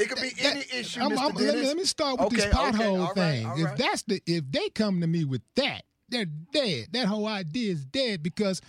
It 0.00 0.08
could 0.08 0.20
be 0.22 0.32
any 0.40 0.64
issue, 0.74 1.00
I'm- 1.00 1.10
Mr. 1.10 1.18
I'm- 1.18 1.34
let, 1.34 1.54
me, 1.54 1.62
let 1.66 1.76
me 1.76 1.84
start 1.84 2.18
with 2.20 2.30
this 2.30 2.46
Okay, 2.46 2.56
okay, 2.56 2.78
pothole 2.78 3.06
right, 3.08 3.14
thing. 3.14 3.46
if 3.58 3.64
right. 3.64 3.76
that's 3.76 4.02
the 4.04 4.22
if 4.26 4.44
they 4.50 4.68
come 4.70 5.00
to 5.00 5.06
me 5.06 5.24
with 5.24 5.42
that, 5.56 5.82
they're 6.08 6.24
dead. 6.24 6.88
That 6.92 7.06
whole 7.06 7.26
idea 7.26 7.72
is 7.72 7.84
dead 7.84 8.22
because 8.22 8.60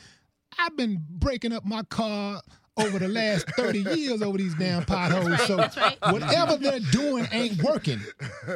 I've 0.59 0.75
been 0.75 1.03
breaking 1.09 1.53
up 1.53 1.65
my 1.65 1.83
car 1.83 2.41
over 2.77 2.99
the 2.99 3.07
last 3.07 3.47
30 3.57 3.79
years 3.95 4.21
over 4.21 4.37
these 4.37 4.55
damn 4.55 4.83
potholes. 4.85 5.29
right, 5.29 5.39
so 5.41 5.57
right. 5.57 5.97
whatever 6.11 6.55
they're 6.57 6.79
doing 6.91 7.27
ain't 7.31 7.61
working. 7.61 7.99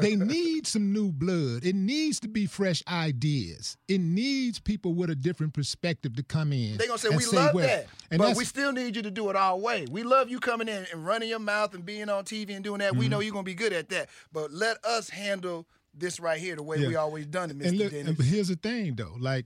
They 0.01 0.15
need 0.15 0.67
some 0.67 0.93
new 0.93 1.11
blood. 1.11 1.65
It 1.65 1.75
needs 1.75 2.19
to 2.21 2.27
be 2.27 2.45
fresh 2.45 2.81
ideas. 2.87 3.77
It 3.87 3.99
needs 3.99 4.59
people 4.59 4.93
with 4.93 5.09
a 5.09 5.15
different 5.15 5.53
perspective 5.53 6.15
to 6.15 6.23
come 6.23 6.53
in. 6.53 6.77
They're 6.77 6.87
gonna 6.87 6.97
say 6.97 7.09
and 7.09 7.17
we 7.17 7.25
love 7.25 7.53
well, 7.53 7.67
that, 7.67 7.87
And 8.09 8.19
but 8.19 8.37
we 8.37 8.45
still 8.45 8.71
need 8.71 8.95
you 8.95 9.01
to 9.01 9.11
do 9.11 9.29
it 9.29 9.35
our 9.35 9.57
way. 9.57 9.85
We 9.91 10.03
love 10.03 10.29
you 10.29 10.39
coming 10.39 10.69
in 10.69 10.85
and 10.91 11.05
running 11.05 11.29
your 11.29 11.39
mouth 11.39 11.73
and 11.73 11.85
being 11.85 12.09
on 12.09 12.23
TV 12.23 12.55
and 12.55 12.63
doing 12.63 12.79
that. 12.79 12.91
Mm-hmm. 12.91 12.99
We 12.99 13.07
know 13.09 13.19
you're 13.19 13.33
gonna 13.33 13.43
be 13.43 13.53
good 13.55 13.73
at 13.73 13.89
that, 13.89 14.09
but 14.31 14.51
let 14.51 14.83
us 14.85 15.09
handle 15.09 15.67
this 15.93 16.19
right 16.19 16.39
here 16.39 16.55
the 16.55 16.63
way 16.63 16.77
Yeah. 16.77 16.87
we 16.87 16.95
always 16.95 17.25
done 17.25 17.49
it, 17.51 17.59
Mr. 17.59 17.67
and 17.67 17.77
look, 17.77 17.91
Dennis. 17.91 18.07
and 18.07 18.17
but 18.17 18.25
here's 18.25 18.47
the 18.47 18.55
thing 18.55 18.95
though, 18.95 19.15
like 19.19 19.45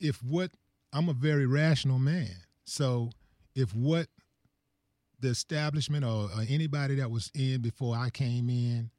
if 0.00 0.22
what 0.22 0.50
I'm 0.92 1.08
a 1.08 1.14
very 1.14 1.46
rational 1.46 1.98
man, 1.98 2.34
so 2.64 3.10
if 3.56 3.74
what 3.74 4.06
the 5.20 5.28
establishment 5.28 6.04
or, 6.04 6.24
or 6.24 6.44
anybody 6.48 6.96
that 6.96 7.10
was 7.10 7.32
in 7.34 7.62
before 7.62 7.96
I 7.96 8.10
came 8.10 8.48
in 8.48 8.90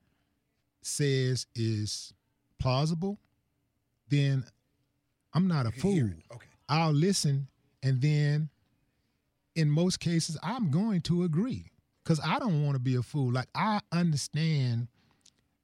says 0.82 1.46
is 1.56 2.12
plausible, 2.60 3.20
then 4.10 4.44
I'm 5.34 5.48
not 5.48 5.68
a 5.68 5.72
fool. 5.72 6.10
Okay. 6.34 6.48
I'll 6.68 6.92
listen, 6.92 7.48
and 7.84 8.02
then 8.02 8.50
in 9.56 9.70
most 9.70 10.00
cases, 10.00 10.38
I'm 10.44 10.72
going 10.72 11.02
to 11.02 11.24
agree 11.24 11.72
because 12.04 12.20
I 12.24 12.40
don't 12.40 12.64
want 12.66 12.76
to 12.76 12.80
be 12.80 12.96
a 12.96 13.04
fool. 13.04 13.32
Like 13.32 13.48
I 13.56 13.80
understand 13.92 14.88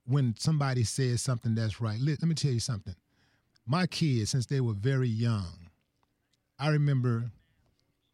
when 0.05 0.35
somebody 0.37 0.83
says 0.83 1.21
something 1.21 1.55
that's 1.55 1.81
right. 1.81 1.99
Let, 1.99 2.21
let 2.21 2.27
me 2.27 2.35
tell 2.35 2.51
you 2.51 2.59
something. 2.59 2.95
My 3.65 3.87
kids, 3.87 4.31
since 4.31 4.45
they 4.45 4.61
were 4.61 4.73
very 4.73 5.07
young, 5.07 5.69
I 6.59 6.69
remember 6.69 7.31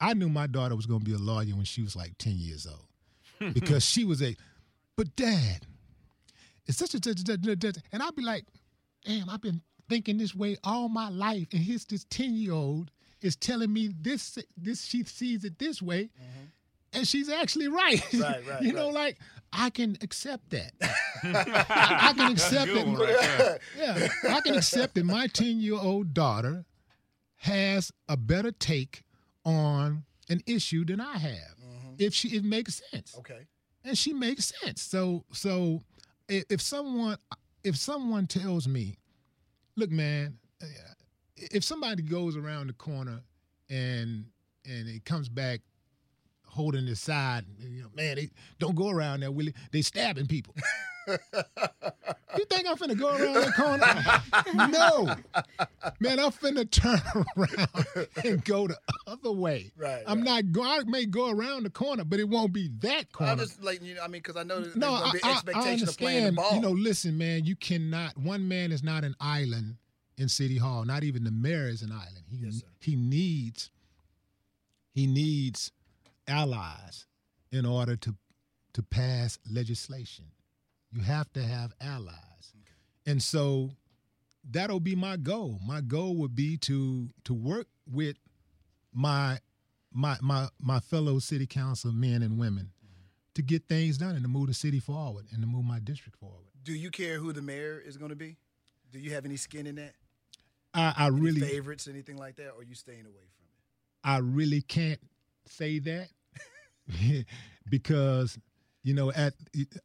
I 0.01 0.13
knew 0.13 0.29
my 0.29 0.47
daughter 0.47 0.75
was 0.75 0.85
going 0.85 1.01
to 1.01 1.05
be 1.05 1.13
a 1.13 1.17
lawyer 1.17 1.55
when 1.55 1.65
she 1.65 1.81
was 1.81 1.95
like 1.95 2.17
10 2.17 2.33
years 2.37 2.67
old 2.67 3.53
because 3.53 3.85
she 3.85 4.05
was 4.05 4.21
a, 4.21 4.35
but 4.95 5.15
dad, 5.15 5.65
it's 6.65 6.77
such 6.77 6.93
a, 6.93 6.99
and 7.91 8.03
I'd 8.03 8.15
be 8.15 8.23
like, 8.23 8.45
damn, 9.05 9.29
I've 9.29 9.41
been 9.41 9.61
thinking 9.89 10.17
this 10.17 10.35
way 10.35 10.57
all 10.63 10.87
my 10.87 11.09
life. 11.09 11.47
And 11.51 11.61
here's 11.61 11.85
this 11.85 12.05
10 12.09 12.35
year 12.35 12.53
old 12.53 12.91
is 13.21 13.35
telling 13.35 13.73
me 13.73 13.89
this, 13.99 14.37
this, 14.55 14.85
she 14.85 15.03
sees 15.03 15.43
it 15.43 15.59
this 15.59 15.81
way. 15.81 16.09
And 16.93 17.07
she's 17.07 17.29
actually 17.29 17.67
right. 17.67 18.01
Right, 18.13 18.47
right, 18.47 18.61
you 18.61 18.73
know, 18.73 18.87
right. 18.87 18.93
like 18.95 19.17
I 19.53 19.69
can 19.69 19.97
accept 20.01 20.49
that. 20.51 20.71
I, 21.23 22.09
I 22.09 22.13
can 22.13 22.31
accept 22.31 22.71
it. 22.71 22.85
right. 22.85 23.59
Yeah, 23.77 24.07
I 24.35 24.41
can 24.41 24.55
accept 24.55 24.95
that 24.95 25.05
my 25.05 25.27
10 25.27 25.59
year 25.59 25.75
old 25.75 26.13
daughter 26.13 26.65
has 27.37 27.91
a 28.07 28.17
better 28.17 28.51
take 28.51 29.03
on 29.49 30.03
an 30.29 30.41
issue 30.45 30.85
than 30.85 31.01
I 31.01 31.17
have. 31.17 31.55
If 31.97 32.13
she 32.13 32.29
it 32.29 32.43
makes 32.43 32.81
sense. 32.91 33.15
Okay. 33.17 33.47
And 33.83 33.97
she 33.97 34.13
makes 34.13 34.53
sense. 34.61 34.81
So 34.81 35.25
so 35.33 35.81
if, 36.27 36.45
if 36.49 36.61
someone 36.61 37.17
if 37.63 37.75
someone 37.75 38.27
tells 38.27 38.67
me, 38.67 38.97
look 39.75 39.91
man, 39.91 40.37
uh, 40.61 40.65
if 41.35 41.63
somebody 41.63 42.03
goes 42.03 42.37
around 42.37 42.67
the 42.67 42.73
corner 42.73 43.21
and 43.69 44.25
and 44.65 44.87
it 44.87 45.03
comes 45.03 45.27
back 45.29 45.61
holding 46.45 46.87
his 46.87 47.01
side, 47.01 47.45
you 47.59 47.81
know, 47.81 47.89
man, 47.93 48.15
they 48.15 48.29
don't 48.59 48.75
go 48.75 48.89
around 48.89 49.21
there, 49.21 49.31
Willie. 49.31 49.53
They 49.71 49.81
stabbing 49.81 50.27
people. 50.27 50.55
you 52.37 52.45
think 52.45 52.67
I'm 52.67 52.77
finna 52.77 52.97
go 52.97 53.09
around 53.09 53.33
that 53.35 53.55
corner? 53.55 54.67
no. 54.71 55.15
Man, 55.99 56.19
I'm 56.19 56.31
finna 56.31 56.69
turn 56.69 57.01
around 57.37 58.07
and 58.23 58.45
go 58.45 58.67
the 58.67 58.77
other 59.07 59.31
way. 59.31 59.71
Right, 59.77 60.03
I'm 60.05 60.19
right. 60.19 60.45
not 60.45 60.51
going, 60.51 60.69
I 60.69 60.83
may 60.85 61.05
go 61.05 61.29
around 61.29 61.63
the 61.63 61.69
corner, 61.69 62.03
but 62.03 62.19
it 62.19 62.29
won't 62.29 62.53
be 62.53 62.69
that 62.79 63.11
corner. 63.11 63.31
I'm 63.31 63.39
just 63.39 63.61
like 63.63 63.81
you 63.83 63.95
know, 63.95 64.01
I 64.03 64.07
mean, 64.07 64.21
because 64.21 64.35
I 64.37 64.43
know 64.43 64.61
there's 64.61 64.75
no, 64.75 64.87
gonna 64.87 65.05
I, 65.05 65.11
be 65.11 65.23
I, 65.23 65.31
expectation 65.31 65.87
I 65.87 65.91
of 65.91 65.97
playing 65.97 66.21
the 66.21 66.27
understand. 66.29 66.35
ball. 66.35 66.55
You 66.55 66.61
know, 66.61 66.71
listen, 66.71 67.17
man, 67.17 67.45
you 67.45 67.55
cannot, 67.55 68.17
one 68.17 68.47
man 68.47 68.71
is 68.71 68.83
not 68.83 69.03
an 69.03 69.15
island 69.19 69.75
in 70.17 70.29
City 70.29 70.57
Hall. 70.57 70.85
Not 70.85 71.03
even 71.03 71.23
the 71.23 71.31
mayor 71.31 71.67
is 71.67 71.81
an 71.81 71.91
island. 71.91 72.25
He, 72.29 72.37
Yes, 72.45 72.63
he 72.79 72.95
needs, 72.95 73.69
he 74.93 75.07
needs 75.07 75.71
allies 76.27 77.05
in 77.51 77.65
order 77.65 77.95
to 77.95 78.15
to 78.73 78.83
pass 78.83 79.39
legislation. 79.51 80.25
You 80.91 81.01
have 81.01 81.31
to 81.33 81.43
have 81.43 81.73
allies. 81.81 82.53
And 83.05 83.21
so 83.21 83.71
that'll 84.49 84.79
be 84.79 84.95
my 84.95 85.17
goal. 85.17 85.59
My 85.65 85.81
goal 85.81 86.15
would 86.17 86.35
be 86.35 86.57
to 86.57 87.09
to 87.25 87.33
work 87.33 87.67
with 87.91 88.17
my 88.93 89.39
my 89.91 90.17
my 90.21 90.47
my 90.59 90.79
fellow 90.79 91.19
city 91.19 91.47
council 91.47 91.91
men 91.91 92.21
and 92.21 92.37
women 92.37 92.71
mm-hmm. 92.85 93.03
to 93.35 93.41
get 93.41 93.67
things 93.67 93.97
done 93.97 94.15
and 94.15 94.23
to 94.23 94.27
move 94.27 94.47
the 94.47 94.53
city 94.53 94.79
forward 94.79 95.25
and 95.31 95.41
to 95.41 95.47
move 95.47 95.65
my 95.65 95.79
district 95.79 96.17
forward. 96.19 96.47
Do 96.63 96.73
you 96.73 96.91
care 96.91 97.17
who 97.17 97.33
the 97.33 97.41
mayor 97.41 97.81
is 97.83 97.97
going 97.97 98.09
to 98.09 98.15
be? 98.15 98.37
Do 98.91 98.99
you 98.99 99.13
have 99.13 99.25
any 99.25 99.37
skin 99.37 99.67
in 99.67 99.75
that? 99.75 99.93
I, 100.73 100.93
I 100.95 101.07
Any 101.07 101.19
really 101.19 101.41
favorites, 101.41 101.87
anything 101.87 102.17
like 102.17 102.35
that, 102.35 102.49
or 102.49 102.61
are 102.61 102.63
you 102.63 102.75
staying 102.75 103.05
away 103.05 103.25
from 103.37 103.45
it? 103.45 104.03
I 104.03 104.17
really 104.17 104.61
can't 104.61 104.99
say 105.47 105.79
that 105.79 106.09
because 107.69 108.37
you 108.89 108.95
know 108.95 109.11
at 109.11 109.35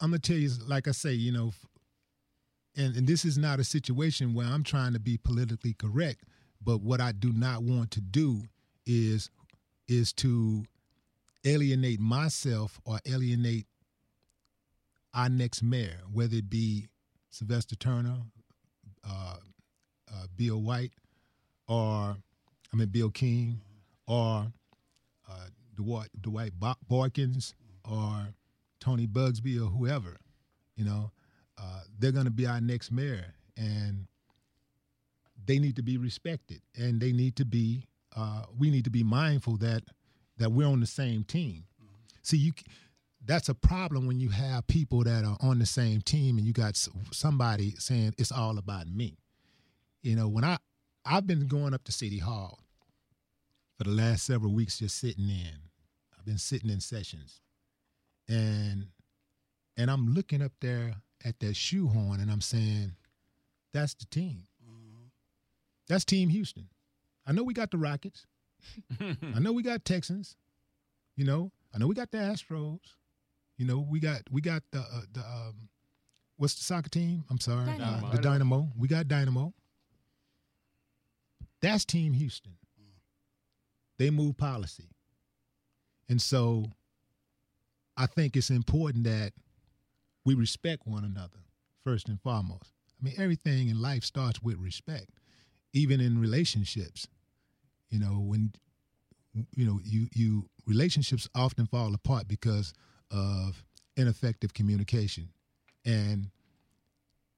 I'm 0.01 0.11
gonna 0.11 0.19
tell 0.19 0.39
you 0.39 0.49
like 0.67 0.89
I 0.89 0.93
say 0.93 1.13
you 1.13 1.31
know 1.31 1.53
and 2.75 2.97
and 2.97 3.07
this 3.07 3.27
is 3.27 3.37
not 3.37 3.61
a 3.61 3.65
situation 3.65 4.33
where 4.33 4.47
I'm 4.47 4.65
trying 4.65 4.95
to 4.95 4.99
be 4.99 5.19
politically 5.19 5.75
correct 5.75 6.23
but 6.65 6.81
what 6.81 7.03
I 7.03 7.13
do 7.13 7.31
not 7.31 7.63
want 7.63 7.91
to 7.93 8.01
do 8.01 8.45
is 8.87 9.29
is 9.87 10.11
to 10.15 10.65
alienate 11.45 12.01
myself 12.01 12.81
or 12.87 12.99
alienate 13.07 13.67
our 15.13 15.29
next 15.29 15.63
mayor 15.63 15.99
whether 16.11 16.37
it 16.37 16.49
be 16.49 16.89
Sylvester 17.29 17.77
Turner 17.77 18.17
uh, 19.07 19.37
uh, 20.11 20.27
Bill 20.35 20.63
White 20.63 20.93
or 21.69 22.17
I 22.73 22.77
mean 22.77 22.89
Bill 22.89 23.11
King 23.11 23.61
or 24.07 24.47
uh, 25.31 25.47
Dwight, 25.77 26.09
Dwight 26.23 26.53
Boykins 26.91 27.53
or 27.85 28.29
Tony 28.85 29.07
Buzbee 29.07 29.57
or 29.57 29.71
whoever, 29.71 30.19
you 30.77 30.85
know, 30.85 31.11
uh, 31.57 31.81
they're 31.99 32.13
going 32.13 32.27
to 32.27 32.31
be 32.31 32.47
our 32.47 32.61
next 32.61 32.93
mayor, 32.93 33.35
and 33.57 34.07
they 35.47 35.59
need 35.59 35.77
to 35.77 35.83
be 35.83 35.97
respected, 35.97 36.61
and 36.77 37.01
they 37.01 37.13
need 37.13 37.37
to 37.37 37.47
be. 37.47 37.89
Uh, 38.15 38.43
we 38.59 38.71
need 38.71 38.85
to 38.85 38.91
be 38.91 39.03
mindful 39.03 39.57
that 39.57 39.83
that 40.37 40.53
we're 40.53 40.67
on 40.67 40.81
the 40.81 40.87
same 40.87 41.25
team. 41.25 41.65
See, 42.23 42.37
you. 42.37 42.53
That's 43.27 43.49
a 43.49 43.55
problem 43.55 44.07
when 44.07 44.21
you 44.21 44.29
have 44.29 44.67
people 44.67 45.03
that 45.05 45.25
are 45.25 45.39
on 45.41 45.59
the 45.59 45.65
same 45.65 46.03
team, 46.03 46.37
and 46.37 46.47
you 46.47 46.53
got 46.53 46.77
somebody 47.11 47.75
saying 47.79 48.15
it's 48.19 48.31
all 48.31 48.59
about 48.59 48.87
me. 48.87 49.17
You 50.03 50.15
know, 50.15 50.29
when 50.29 50.45
I 50.45 50.59
I've 51.07 51.27
been 51.27 51.47
going 51.47 51.73
up 51.73 51.85
to 51.85 51.93
City 51.93 52.19
Hall 52.19 52.59
for 53.79 53.85
the 53.85 53.91
last 53.91 54.27
several 54.27 54.53
weeks 54.53 54.79
just 54.79 54.99
sitting 54.99 55.29
in. 55.29 55.59
I've 56.19 56.25
been 56.27 56.39
sitting 56.39 56.71
in 56.71 56.81
sessions. 56.81 57.41
And 58.29 58.87
and 59.77 59.91
I'm 59.91 60.15
looking 60.15 60.43
up 60.43 60.53
there 60.61 60.95
at 61.25 61.41
that 61.41 61.57
shoehorn 61.57 62.21
and 62.21 62.31
I'm 62.31 62.41
saying, 62.41 62.93
that's 63.73 63.95
the 63.95 64.07
team. 64.07 64.45
That's 65.89 66.05
Team 66.05 66.29
Houston. 66.31 66.69
I 67.27 67.33
know 67.33 67.43
we 67.43 67.55
got 67.55 67.71
the 67.71 67.79
Rockets. 67.79 68.27
I 69.01 69.39
know 69.39 69.53
we 69.53 69.63
got 69.63 69.85
Texans. 69.85 70.37
You 71.17 71.25
know, 71.25 71.53
I 71.75 71.79
know 71.79 71.87
we 71.87 71.95
got 71.95 72.11
the 72.11 72.19
Astros. 72.19 72.81
You 73.57 73.67
know, 73.67 73.87
we 73.89 74.01
got 74.01 74.23
we 74.31 74.41
got 74.41 74.63
the 74.73 74.81
uh, 74.81 75.01
the 75.13 75.21
um, 75.21 75.69
what's 76.37 76.55
the 76.55 76.65
soccer 76.65 76.89
team? 76.89 77.25
I'm 77.31 77.39
sorry, 77.39 77.67
Dynamo. 77.67 78.07
Uh, 78.07 78.11
the 78.11 78.19
Dynamo. 78.19 78.69
We 78.77 78.89
got 78.89 79.07
Dynamo. 79.07 79.53
That's 81.61 81.85
Team 81.85 82.15
Houston. 82.15 82.57
They 83.97 84.11
move 84.11 84.37
policy, 84.37 84.89
and 86.09 86.21
so 86.21 86.65
I 87.97 88.07
think 88.07 88.37
it's 88.37 88.51
important 88.51 89.05
that 89.05 89.33
we 90.25 90.35
respect 90.35 90.87
one 90.87 91.05
another 91.05 91.39
first 91.85 92.09
and 92.09 92.21
foremost. 92.21 92.73
I 93.01 93.05
mean, 93.05 93.15
everything 93.19 93.69
in 93.69 93.81
life 93.81 94.05
starts 94.05 94.43
with 94.43 94.57
respect, 94.59 95.11
even 95.73 96.01
in 96.01 96.19
relationships. 96.19 97.07
You 97.91 97.99
know, 97.99 98.21
when 98.21 98.53
you 99.55 99.67
know 99.67 99.81
you 99.85 100.09
you 100.15 100.49
relationships 100.67 101.29
often 101.35 101.67
fall 101.67 101.95
apart 101.95 102.27
because 102.27 102.73
of 103.11 103.63
ineffective 103.97 104.55
communication, 104.55 105.29
and 105.85 106.31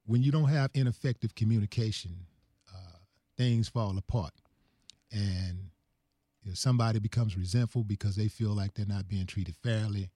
when 0.05 0.23
you 0.23 0.31
don't 0.31 0.47
have 0.49 0.71
ineffective 0.73 1.35
communication, 1.35 2.25
uh, 2.73 2.97
things 3.37 3.67
fall 3.67 3.97
apart, 3.97 4.33
and 5.11 5.69
you 6.43 6.51
know, 6.51 6.55
somebody 6.55 6.99
becomes 6.99 7.37
resentful 7.37 7.83
because 7.83 8.15
they 8.15 8.29
feel 8.29 8.51
like 8.51 8.73
they're 8.73 8.85
not 8.85 9.07
being 9.07 9.25
treated 9.25 9.55
fairly. 9.61 10.09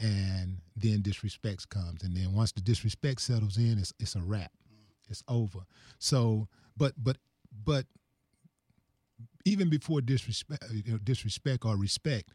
And 0.00 0.58
then 0.76 1.02
disrespect 1.02 1.68
comes, 1.68 2.02
and 2.02 2.16
then 2.16 2.34
once 2.34 2.52
the 2.52 2.60
disrespect 2.60 3.20
settles 3.20 3.56
in, 3.56 3.78
it's 3.78 3.92
it's 3.98 4.14
a 4.14 4.20
wrap, 4.20 4.52
it's 5.08 5.22
over. 5.28 5.60
So, 5.98 6.48
but 6.76 6.92
but 6.96 7.18
but 7.64 7.86
even 9.44 9.68
before 9.68 10.00
disrespect, 10.00 10.64
you 10.72 10.92
know, 10.92 10.98
disrespect 10.98 11.64
or 11.64 11.76
respect, 11.76 12.32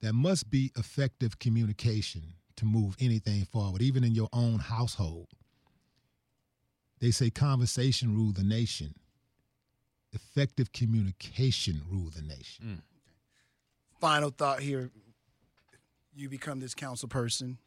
there 0.00 0.12
must 0.12 0.50
be 0.50 0.70
effective 0.76 1.38
communication 1.38 2.34
to 2.56 2.64
move 2.64 2.96
anything 3.00 3.44
forward, 3.46 3.82
even 3.82 4.04
in 4.04 4.14
your 4.14 4.28
own 4.32 4.58
household. 4.58 5.28
They 7.00 7.10
say 7.10 7.30
conversation 7.30 8.14
rule 8.14 8.32
the 8.32 8.44
nation. 8.44 8.94
Effective 10.12 10.72
communication 10.72 11.82
rule 11.90 12.10
the 12.14 12.22
nation. 12.22 12.64
Mm. 12.64 12.82
Final 14.00 14.30
thought 14.30 14.60
here. 14.60 14.90
You 16.14 16.28
become 16.28 16.60
this 16.60 16.74
council 16.74 17.08
person. 17.08 17.58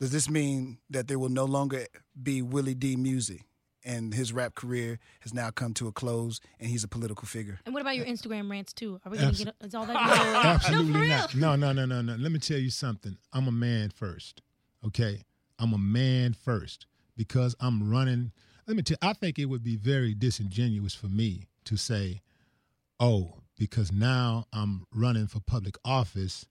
Does 0.00 0.10
this 0.10 0.28
mean 0.28 0.78
that 0.90 1.08
there 1.08 1.18
will 1.18 1.28
no 1.30 1.44
longer 1.44 1.86
be 2.20 2.42
Willie 2.42 2.74
D 2.74 2.96
music 2.96 3.42
and 3.84 4.12
his 4.12 4.32
rap 4.32 4.54
career 4.54 4.98
has 5.20 5.32
now 5.32 5.50
come 5.50 5.72
to 5.74 5.86
a 5.88 5.92
close 5.92 6.40
and 6.60 6.68
he's 6.68 6.84
a 6.84 6.88
political 6.88 7.26
figure? 7.26 7.60
And 7.64 7.74
what 7.74 7.80
about 7.80 7.96
your 7.96 8.04
Instagram 8.06 8.50
rants 8.50 8.72
too? 8.72 9.00
Are 9.04 9.10
we 9.10 9.16
gonna 9.18 9.28
Abs- 9.28 9.44
get? 9.44 9.54
Is 9.62 9.74
all 9.74 9.86
that? 9.86 9.94
Gonna, 9.94 10.32
no, 10.32 10.40
Absolutely 10.44 10.92
for 10.92 10.98
real. 11.00 11.08
not. 11.08 11.34
No, 11.34 11.56
no, 11.56 11.72
no, 11.72 11.86
no, 11.86 12.02
no. 12.02 12.14
Let 12.16 12.32
me 12.32 12.38
tell 12.38 12.58
you 12.58 12.70
something. 12.70 13.16
I'm 13.32 13.48
a 13.48 13.52
man 13.52 13.90
first. 13.90 14.42
Okay? 14.86 15.22
I'm 15.58 15.72
a 15.72 15.78
man 15.78 16.34
first 16.34 16.86
because 17.16 17.54
I'm 17.60 17.90
running. 17.90 18.32
Let 18.66 18.76
me 18.76 18.82
tell 18.82 18.98
I 19.00 19.12
think 19.14 19.38
it 19.38 19.46
would 19.46 19.62
be 19.64 19.76
very 19.76 20.14
disingenuous 20.14 20.94
for 20.94 21.06
me 21.06 21.48
to 21.64 21.76
say, 21.76 22.20
oh, 23.00 23.34
because 23.58 23.92
now 23.92 24.44
I'm 24.52 24.84
running 24.94 25.26
for 25.28 25.40
public 25.40 25.76
office, 25.84 26.46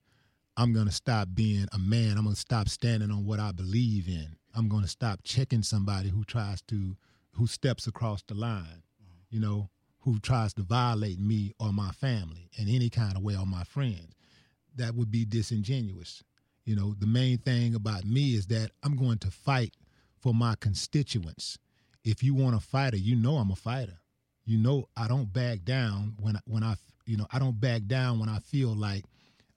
I'm 0.57 0.73
going 0.73 0.85
to 0.85 0.91
stop 0.91 1.29
being 1.33 1.67
a 1.73 1.79
man. 1.79 2.17
I'm 2.17 2.23
going 2.23 2.35
to 2.35 2.39
stop 2.39 2.69
standing 2.69 3.11
on 3.11 3.25
what 3.25 3.39
I 3.39 3.51
believe 3.51 4.07
in. 4.07 4.37
I'm 4.55 4.69
going 4.69 4.83
to 4.83 4.89
stop 4.89 5.19
checking 5.23 5.63
somebody 5.63 6.09
who 6.09 6.23
tries 6.23 6.61
to, 6.63 6.95
who 7.33 7.45
steps 7.45 7.87
across 7.87 8.23
the 8.23 8.35
line, 8.35 8.83
you 9.29 9.39
know, 9.39 9.69
who 9.99 10.19
tries 10.19 10.53
to 10.53 10.61
violate 10.61 11.19
me 11.19 11.51
or 11.59 11.73
my 11.73 11.91
family 11.91 12.49
in 12.57 12.69
any 12.69 12.89
kind 12.89 13.17
of 13.17 13.23
way 13.23 13.35
or 13.35 13.45
my 13.45 13.63
friends. 13.63 14.13
That 14.75 14.95
would 14.95 15.11
be 15.11 15.25
disingenuous. 15.25 16.23
You 16.63 16.75
know, 16.75 16.95
the 16.97 17.07
main 17.07 17.37
thing 17.39 17.75
about 17.75 18.05
me 18.05 18.35
is 18.35 18.47
that 18.47 18.71
I'm 18.83 18.95
going 18.95 19.17
to 19.19 19.31
fight 19.31 19.75
for 20.19 20.33
my 20.33 20.55
constituents. 20.59 21.57
If 22.03 22.23
you 22.23 22.33
want 22.33 22.55
a 22.55 22.59
fighter, 22.59 22.97
you 22.97 23.15
know 23.15 23.37
I'm 23.37 23.51
a 23.51 23.55
fighter. 23.55 23.99
You 24.45 24.57
know 24.57 24.87
I 24.95 25.07
don't 25.07 25.31
back 25.31 25.63
down 25.63 26.13
when 26.19 26.37
I, 26.37 26.39
when 26.45 26.63
I 26.63 26.75
you 27.05 27.17
know 27.17 27.27
I 27.31 27.39
don't 27.39 27.59
back 27.59 27.85
down 27.87 28.19
when 28.19 28.29
I 28.29 28.39
feel 28.39 28.75
like 28.75 29.05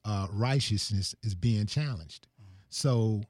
uh, 0.08 0.26
righteousness 0.32 1.14
is 1.22 1.34
being 1.34 1.66
challenged. 1.66 2.26
So 2.70 3.22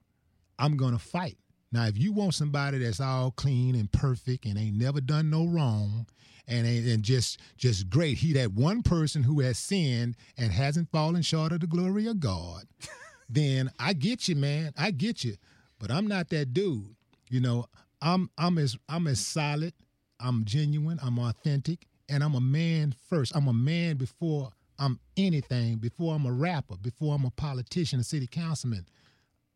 I'm 0.59 0.77
gonna 0.77 0.99
fight. 0.99 1.37
Now, 1.73 1.87
if 1.87 1.99
you 1.99 2.13
want 2.13 2.35
somebody 2.35 2.79
that's 2.79 3.01
all 3.01 3.33
clean 3.33 3.75
and 3.75 3.91
perfect 3.91 4.47
and 4.47 4.57
ain't 4.57 4.77
never 4.77 5.01
done 5.01 5.29
no 5.29 5.45
wrong 5.45 6.07
and 6.47 6.67
ain't, 6.67 6.87
and 6.87 7.03
just 7.03 7.41
just 7.57 7.91
great, 7.91 8.17
he 8.19 8.33
that 8.35 8.53
one 8.53 8.83
person 8.83 9.25
who 9.25 9.41
has 9.41 9.59
sinned 9.59 10.17
and 10.39 10.53
hasn't 10.53 10.91
fallen 10.91 11.23
short 11.23 11.53
of 11.53 11.61
the 11.61 11.67
glory 11.67 12.07
of 12.07 12.21
God, 12.21 12.63
then 13.29 13.71
I 13.79 13.93
get 13.93 14.29
you, 14.29 14.37
man. 14.37 14.73
I 14.79 14.93
get 14.93 15.25
you. 15.25 15.37
But 15.81 15.91
I'm 15.91 16.07
not 16.07 16.31
that 16.31 16.55
dude. 16.55 16.95
You 17.29 17.41
know, 17.41 17.67
I'm 18.01 18.31
I'm 18.39 18.57
as 18.57 18.79
I'm 18.89 19.09
as 19.09 19.19
solid, 19.19 19.75
I'm 20.21 20.45
genuine, 20.45 21.01
I'm 21.03 21.19
authentic, 21.19 21.87
and 22.09 22.23
I'm 22.23 22.37
a 22.37 22.41
man 22.41 22.95
first. 23.09 23.35
I'm 23.35 23.49
a 23.49 23.53
man 23.53 23.97
before 23.97 24.53
I'm 24.79 25.01
anything, 25.17 25.77
before 25.77 26.15
I'm 26.15 26.27
a 26.27 26.33
rapper, 26.33 26.77
before 26.77 27.15
I'm 27.15 27.25
a 27.25 27.31
politician, 27.31 27.99
a 28.01 28.05
city 28.05 28.27
councilman. 28.27 28.87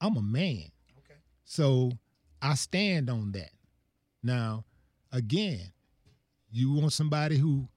I'm 0.00 0.16
a 0.16 0.22
man. 0.22 0.70
Okay. 0.98 1.18
So 1.44 1.92
I 2.40 2.54
stand 2.54 3.08
on 3.08 3.32
that. 3.32 3.50
Now, 4.22 4.64
again, 5.12 5.72
you 6.50 6.72
want 6.72 6.92
somebody 6.92 7.38
who 7.38 7.68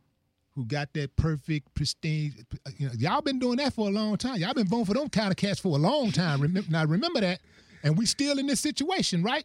who 0.55 0.65
got 0.65 0.93
that 0.93 1.15
perfect, 1.17 1.73
pristine. 1.73 2.33
You 2.77 2.87
know, 2.87 2.93
y'all 2.97 3.21
been 3.21 3.39
doing 3.39 3.57
that 3.57 3.73
for 3.73 3.89
a 3.89 3.91
long 3.91 4.15
time. 4.17 4.37
Y'all 4.37 4.53
been 4.53 4.67
voting 4.67 4.85
for 4.85 4.93
them 4.93 5.09
kind 5.09 5.29
of 5.29 5.35
cats 5.35 5.59
for 5.59 5.75
a 5.77 5.81
long 5.81 6.11
time. 6.11 6.39
Remember, 6.39 6.71
now 6.71 6.85
remember 6.85 7.19
that, 7.19 7.41
and 7.83 7.97
we 7.97 8.05
still 8.05 8.39
in 8.39 8.47
this 8.47 8.61
situation, 8.61 9.21
right? 9.21 9.43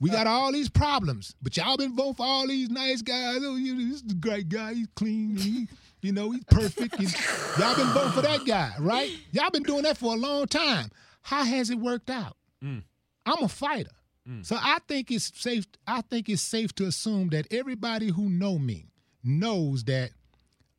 We 0.00 0.10
got 0.10 0.26
all 0.26 0.52
these 0.52 0.68
problems, 0.68 1.34
but 1.42 1.56
y'all 1.56 1.76
been 1.76 1.96
voting 1.96 2.14
for 2.14 2.26
all 2.26 2.46
these 2.46 2.70
nice 2.70 3.02
guys. 3.02 3.38
Oh, 3.40 3.56
you 3.56 3.74
know, 3.74 3.84
this 3.90 4.02
is 4.02 4.12
a 4.12 4.14
great 4.14 4.48
guy. 4.48 4.74
He's 4.74 4.88
clean. 4.94 5.36
He, 5.36 5.68
you 6.02 6.12
know, 6.12 6.30
he's 6.30 6.44
perfect. 6.44 6.98
And 6.98 7.12
y'all 7.58 7.74
been 7.76 7.86
voting 7.88 8.12
for 8.12 8.22
that 8.22 8.44
guy, 8.46 8.72
right? 8.78 9.10
Y'all 9.32 9.50
been 9.50 9.62
doing 9.62 9.82
that 9.82 9.98
for 9.98 10.14
a 10.14 10.16
long 10.16 10.46
time. 10.46 10.90
How 11.22 11.44
has 11.44 11.70
it 11.70 11.78
worked 11.78 12.10
out? 12.10 12.36
Mm. 12.62 12.82
I'm 13.24 13.42
a 13.42 13.48
fighter. 13.48 13.90
Mm. 14.28 14.44
So 14.46 14.56
I 14.58 14.78
think 14.86 15.10
it's 15.10 15.32
safe. 15.34 15.66
I 15.86 16.02
think 16.02 16.28
it's 16.28 16.42
safe 16.42 16.74
to 16.76 16.86
assume 16.86 17.30
that 17.30 17.46
everybody 17.50 18.08
who 18.08 18.28
know 18.28 18.58
me 18.58 18.86
knows 19.24 19.84
that 19.84 20.10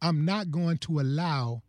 I'm 0.02 0.26
not 0.26 0.52
going 0.52 0.78
to 0.80 1.00
allow 1.00 1.64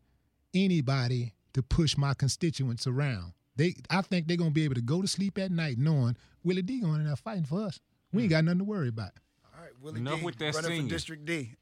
anybody 0.54 1.34
to 1.54 1.62
push 1.62 1.96
my 1.96 2.14
constituents 2.14 2.86
around. 2.86 3.32
They, 3.56 3.74
I 3.90 4.02
think 4.02 4.28
they're 4.28 4.36
gonna 4.36 4.50
be 4.50 4.64
able 4.64 4.76
to 4.76 4.80
go 4.80 5.02
to 5.02 5.08
sleep 5.08 5.38
at 5.38 5.50
night 5.50 5.78
knowing 5.78 6.16
Willie 6.48 6.62
D 6.62 6.80
going 6.80 7.00
in 7.00 7.06
there 7.06 7.14
fighting 7.16 7.44
for 7.44 7.62
us. 7.62 7.78
We 8.12 8.22
ain't 8.22 8.32
hmm. 8.32 8.36
got 8.36 8.44
nothing 8.44 8.58
to 8.60 8.64
worry 8.64 8.88
about. 8.88 9.10
All 9.54 9.62
right, 9.62 9.70
Willie 9.82 10.00
Enough 10.00 10.20
D 10.20 10.24
with 10.24 10.38
that 10.38 10.54
running 10.54 10.70
singing. 10.70 10.82
for 10.84 10.94
District 10.94 11.24
D. 11.24 11.54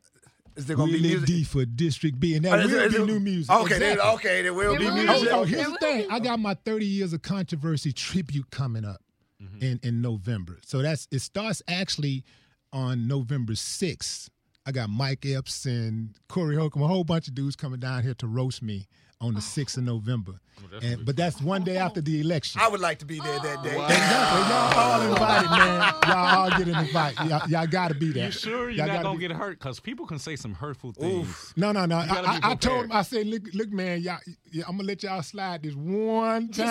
Is 0.55 0.66
there 0.66 0.77
gonna 0.77 0.92
be 0.92 0.99
Willie 0.99 1.09
music? 1.09 1.27
D 1.27 1.44
for 1.44 1.64
District 1.66 2.18
B, 2.18 2.35
and 2.35 2.44
that 2.44 2.61
Oh, 2.61 2.66
will 2.66 2.90
be 2.90 3.12
new 3.12 3.20
music. 3.20 3.55
Okay, 3.55 3.79
there, 3.79 3.92
Exactly. 3.92 4.14
okay, 4.14 4.42
there 4.42 4.55
will 4.55 4.70
There 4.70 4.79
be 4.79 4.87
will 4.87 4.94
be. 4.94 5.05
music. 5.05 5.29
Oh, 5.33 5.40
oh, 5.40 5.44
here's 5.44 5.66
the 5.66 5.79
thing. 5.79 6.03
be. 6.03 6.11
I 6.11 6.18
got 6.20 6.38
my 6.38 6.55
30 6.55 6.87
years 6.87 7.12
of 7.12 7.22
controversy 7.22 7.92
tribute 7.92 8.51
coming 8.51 8.85
up 8.85 9.03
mm-hmm. 9.42 9.62
in, 9.62 9.81
in 9.83 10.01
November. 10.01 10.59
So 10.64 10.81
that's 10.81 11.09
it 11.11 11.18
starts 11.18 11.62
actually 11.68 12.25
on 12.72 13.07
November 13.09 13.55
6th. 13.55 14.31
I 14.64 14.72
got 14.72 14.88
Mike 14.88 15.27
Epps 15.27 15.66
and 15.66 16.14
Corey 16.29 16.57
Holcomb, 16.57 16.83
a 16.83 16.88
whole 16.88 17.05
bunch 17.05 17.29
of 17.29 17.35
dudes 17.35 17.55
coming 17.55 17.81
down 17.81 18.03
here 18.03 18.14
to 18.14 18.27
roast 18.27 18.62
me 18.62 18.87
on 19.21 19.35
the 19.35 19.41
6th 19.41 19.79
of 19.79 19.85
November. 19.85 20.33
that's 20.71 20.85
and, 20.85 21.07
but 21.07 21.17
that's 21.17 21.41
one 21.41 21.65
day 21.65 21.79
after 21.79 22.01
the 22.03 22.21
election. 22.21 22.61
I 22.63 22.69
would 22.69 22.81
like 22.81 22.99
to 22.99 23.07
be 23.07 23.19
there 23.19 23.39
that 23.39 23.63
day. 23.63 23.71
Exactly. 23.71 24.41
Y'all 24.51 24.79
all 24.79 25.03
invited, 25.03 25.51
man. 25.51 25.95
Y'all 26.07 26.39
all 26.39 26.51
get 26.51 26.69
an 26.69 26.77
invite. 26.77 27.15
Y'all, 27.25 27.49
y'all 27.49 27.67
got 27.67 27.89
to 27.89 27.95
be 27.95 28.13
there. 28.13 28.27
You 28.27 28.33
sure 28.33 28.71
you're 28.71 28.85
Y'all 28.85 28.95
not 28.95 29.03
gonna 29.03 29.19
be- 29.19 29.27
get 29.27 29.33
hurt? 29.37 29.59
Because 29.59 29.81
people 29.81 30.07
can 30.07 30.19
say 30.19 30.37
some 30.37 30.53
hurtful 30.55 30.93
things. 30.93 31.55
No, 31.57 31.73
no, 31.73 31.87
no. 31.87 31.97
I, 31.97 32.41
I, 32.43 32.55
told 32.57 32.85
him, 32.85 32.93
I 32.93 33.03
said, 33.03 33.27
look, 33.27 33.43
look, 33.55 33.71
man, 33.71 34.03
y'all, 34.03 34.19
yeah, 34.53 34.65
I'm 34.69 34.77
gonna 34.77 34.89
let 34.89 35.03
y'all 35.03 35.23
slide 35.23 35.63
this 35.63 35.75
one 35.75 36.49
time. 36.53 36.69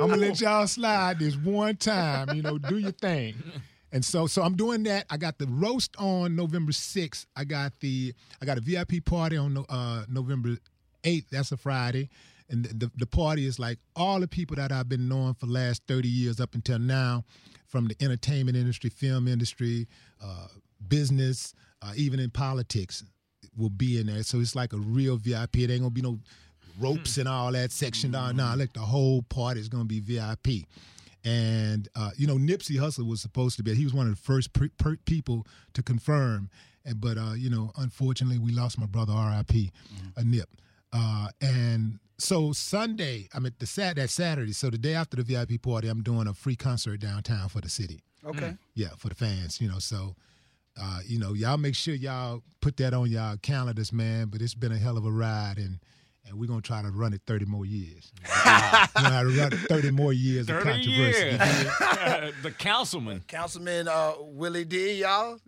I'm 0.00 0.08
gonna 0.08 0.16
let 0.16 0.40
y'all 0.40 0.66
slide 0.66 1.18
this 1.18 1.36
one 1.36 1.76
time. 1.76 2.34
You 2.34 2.42
know, 2.42 2.56
do 2.56 2.78
your 2.78 2.92
thing. 2.92 3.34
And 3.92 4.04
so, 4.04 4.26
so 4.26 4.42
I'm 4.42 4.54
doing 4.54 4.84
that. 4.84 5.04
I 5.10 5.16
got 5.16 5.38
the 5.38 5.46
roast 5.46 5.96
on 5.98 6.36
November 6.36 6.70
6th. 6.70 7.26
I 7.34 7.44
got 7.44 7.72
the, 7.80 8.14
I 8.40 8.46
got 8.46 8.56
a 8.56 8.60
VIP 8.60 9.04
party 9.04 9.36
on 9.36 9.64
uh, 9.68 10.04
November 10.08 10.56
8th. 11.02 11.28
That's 11.30 11.52
a 11.52 11.56
Friday. 11.56 12.08
And 12.48 12.64
the, 12.64 12.90
the, 12.96 13.06
party 13.06 13.46
is 13.46 13.60
like 13.60 13.78
all 13.94 14.18
the 14.18 14.26
people 14.26 14.56
that 14.56 14.72
I've 14.72 14.88
been 14.88 15.08
knowing 15.08 15.34
for 15.34 15.46
the 15.46 15.52
last 15.52 15.82
30 15.86 16.08
years 16.08 16.40
up 16.40 16.54
until 16.56 16.80
now, 16.80 17.24
from 17.68 17.86
the 17.86 17.96
entertainment 18.00 18.56
industry, 18.56 18.90
film 18.90 19.28
industry, 19.28 19.86
uh, 20.22 20.48
business, 20.88 21.54
uh, 21.80 21.92
even 21.94 22.18
in 22.18 22.28
politics, 22.30 23.04
will 23.56 23.70
be 23.70 24.00
in 24.00 24.06
there. 24.06 24.24
So 24.24 24.40
it's 24.40 24.56
like 24.56 24.72
a 24.72 24.78
real 24.78 25.16
VIP. 25.16 25.58
It 25.58 25.70
ain't 25.70 25.82
gonna 25.82 25.90
be 25.90 26.02
no 26.02 26.18
ropes 26.80 27.18
and 27.18 27.28
all 27.28 27.52
that 27.52 27.70
section. 27.70 28.10
No, 28.10 28.32
no, 28.32 28.54
like 28.56 28.72
the 28.72 28.80
whole 28.80 29.22
party 29.22 29.60
is 29.60 29.68
gonna 29.68 29.84
be 29.84 30.00
VIP. 30.00 30.66
And 31.24 31.88
uh, 31.94 32.10
you 32.16 32.26
know, 32.26 32.36
Nipsey 32.36 32.76
Hussle 32.76 33.06
was 33.06 33.20
supposed 33.20 33.56
to 33.58 33.62
be. 33.62 33.74
He 33.74 33.84
was 33.84 33.94
one 33.94 34.08
of 34.08 34.16
the 34.16 34.20
first 34.20 34.52
pre- 34.52 34.70
per- 34.70 34.96
people 35.04 35.46
to 35.74 35.82
confirm. 35.82 36.50
And 36.84 37.00
but 37.00 37.18
uh, 37.18 37.34
you 37.36 37.50
know, 37.50 37.72
unfortunately, 37.76 38.38
we 38.38 38.52
lost 38.52 38.78
my 38.78 38.86
brother, 38.86 39.12
R.I.P. 39.12 39.70
A 40.16 40.24
Nip. 40.24 40.48
Uh, 40.92 41.28
and 41.40 41.98
so 42.18 42.52
Sunday, 42.52 43.28
I 43.34 43.38
mean 43.38 43.52
the 43.58 43.66
sat 43.66 43.96
that 43.96 44.10
Saturday. 44.10 44.52
So 44.52 44.70
the 44.70 44.78
day 44.78 44.94
after 44.94 45.16
the 45.16 45.22
VIP 45.22 45.62
party, 45.62 45.88
I'm 45.88 46.02
doing 46.02 46.26
a 46.26 46.34
free 46.34 46.56
concert 46.56 47.00
downtown 47.00 47.48
for 47.48 47.60
the 47.60 47.68
city. 47.68 48.00
Okay. 48.24 48.54
Yeah, 48.74 48.88
for 48.98 49.08
the 49.08 49.14
fans, 49.14 49.60
you 49.60 49.68
know. 49.68 49.78
So, 49.78 50.14
uh, 50.80 51.00
you 51.06 51.18
know, 51.18 51.32
y'all 51.32 51.56
make 51.56 51.74
sure 51.74 51.94
y'all 51.94 52.42
put 52.60 52.76
that 52.78 52.92
on 52.92 53.10
y'all 53.10 53.36
calendars, 53.38 53.92
man. 53.92 54.28
But 54.28 54.42
it's 54.42 54.54
been 54.54 54.72
a 54.72 54.78
hell 54.78 54.98
of 54.98 55.06
a 55.06 55.10
ride, 55.10 55.56
and 55.56 55.78
and 56.26 56.38
we're 56.38 56.46
gonna 56.46 56.60
try 56.60 56.82
to 56.82 56.90
run 56.90 57.14
it 57.14 57.22
30 57.26 57.46
more 57.46 57.64
years. 57.64 58.12
you 58.22 58.28
know, 58.28 59.10
how 59.10 59.22
to 59.22 59.28
run 59.28 59.50
30 59.50 59.90
more 59.92 60.12
years 60.12 60.48
of 60.50 60.62
controversy. 60.62 60.90
years. 60.90 61.38
the 62.42 62.54
councilman. 62.58 63.22
Councilman 63.26 63.88
uh, 63.88 64.12
Willie 64.20 64.64
D, 64.64 65.00
y'all. 65.00 65.38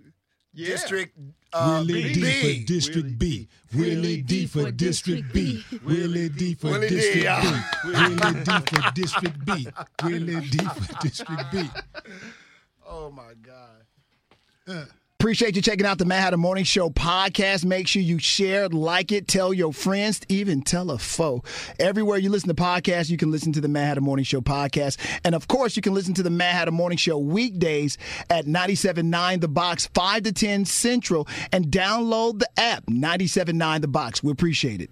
District 0.54 1.16
uh, 1.52 1.84
Willie 1.86 2.14
B. 2.14 2.14
D 2.14 2.60
for 2.60 2.66
District 2.66 3.18
B. 3.18 3.48
Willie 3.74 4.22
D 4.22 4.46
for 4.46 4.70
District 4.70 5.32
B. 5.32 5.64
Willie 5.84 6.28
D 6.28 6.54
for 6.54 6.70
Willie 6.70 6.88
District 6.88 7.16
B. 7.16 7.22
y'all. 7.24 7.42
Willie 7.84 8.44
D 8.44 8.50
for 8.66 8.90
District 8.94 9.44
B. 9.44 9.66
Willie 10.04 10.48
D 10.48 10.58
for 10.58 11.00
District 11.00 11.42
B. 11.52 11.70
Oh 12.86 13.10
my 13.10 13.32
God. 13.42 14.88
Appreciate 15.22 15.54
you 15.54 15.62
checking 15.62 15.86
out 15.86 15.98
the 15.98 16.04
Mad 16.04 16.20
Hatter 16.20 16.36
Morning 16.36 16.64
Show 16.64 16.90
podcast. 16.90 17.64
Make 17.64 17.86
sure 17.86 18.02
you 18.02 18.18
share, 18.18 18.68
like 18.68 19.12
it, 19.12 19.28
tell 19.28 19.54
your 19.54 19.72
friends, 19.72 20.20
even 20.28 20.62
tell 20.62 20.90
a 20.90 20.98
foe. 20.98 21.44
Everywhere 21.78 22.18
you 22.18 22.28
listen 22.28 22.48
to 22.48 22.60
podcasts, 22.60 23.08
you 23.08 23.16
can 23.16 23.30
listen 23.30 23.52
to 23.52 23.60
the 23.60 23.68
Mad 23.68 23.86
Hatter 23.86 24.00
Morning 24.00 24.24
Show 24.24 24.40
podcast. 24.40 24.96
And 25.24 25.36
of 25.36 25.46
course, 25.46 25.76
you 25.76 25.80
can 25.80 25.94
listen 25.94 26.12
to 26.14 26.24
the 26.24 26.30
Mad 26.30 26.56
Hatter 26.56 26.72
Morning 26.72 26.98
Show 26.98 27.18
weekdays 27.18 27.98
at 28.30 28.46
97.9 28.46 29.40
The 29.40 29.46
Box, 29.46 29.88
5 29.94 30.24
to 30.24 30.32
10 30.32 30.64
Central, 30.64 31.28
and 31.52 31.66
download 31.66 32.40
the 32.40 32.48
app 32.58 32.86
97.9 32.86 33.80
The 33.80 33.86
Box. 33.86 34.24
We 34.24 34.32
appreciate 34.32 34.80
it. 34.80 34.90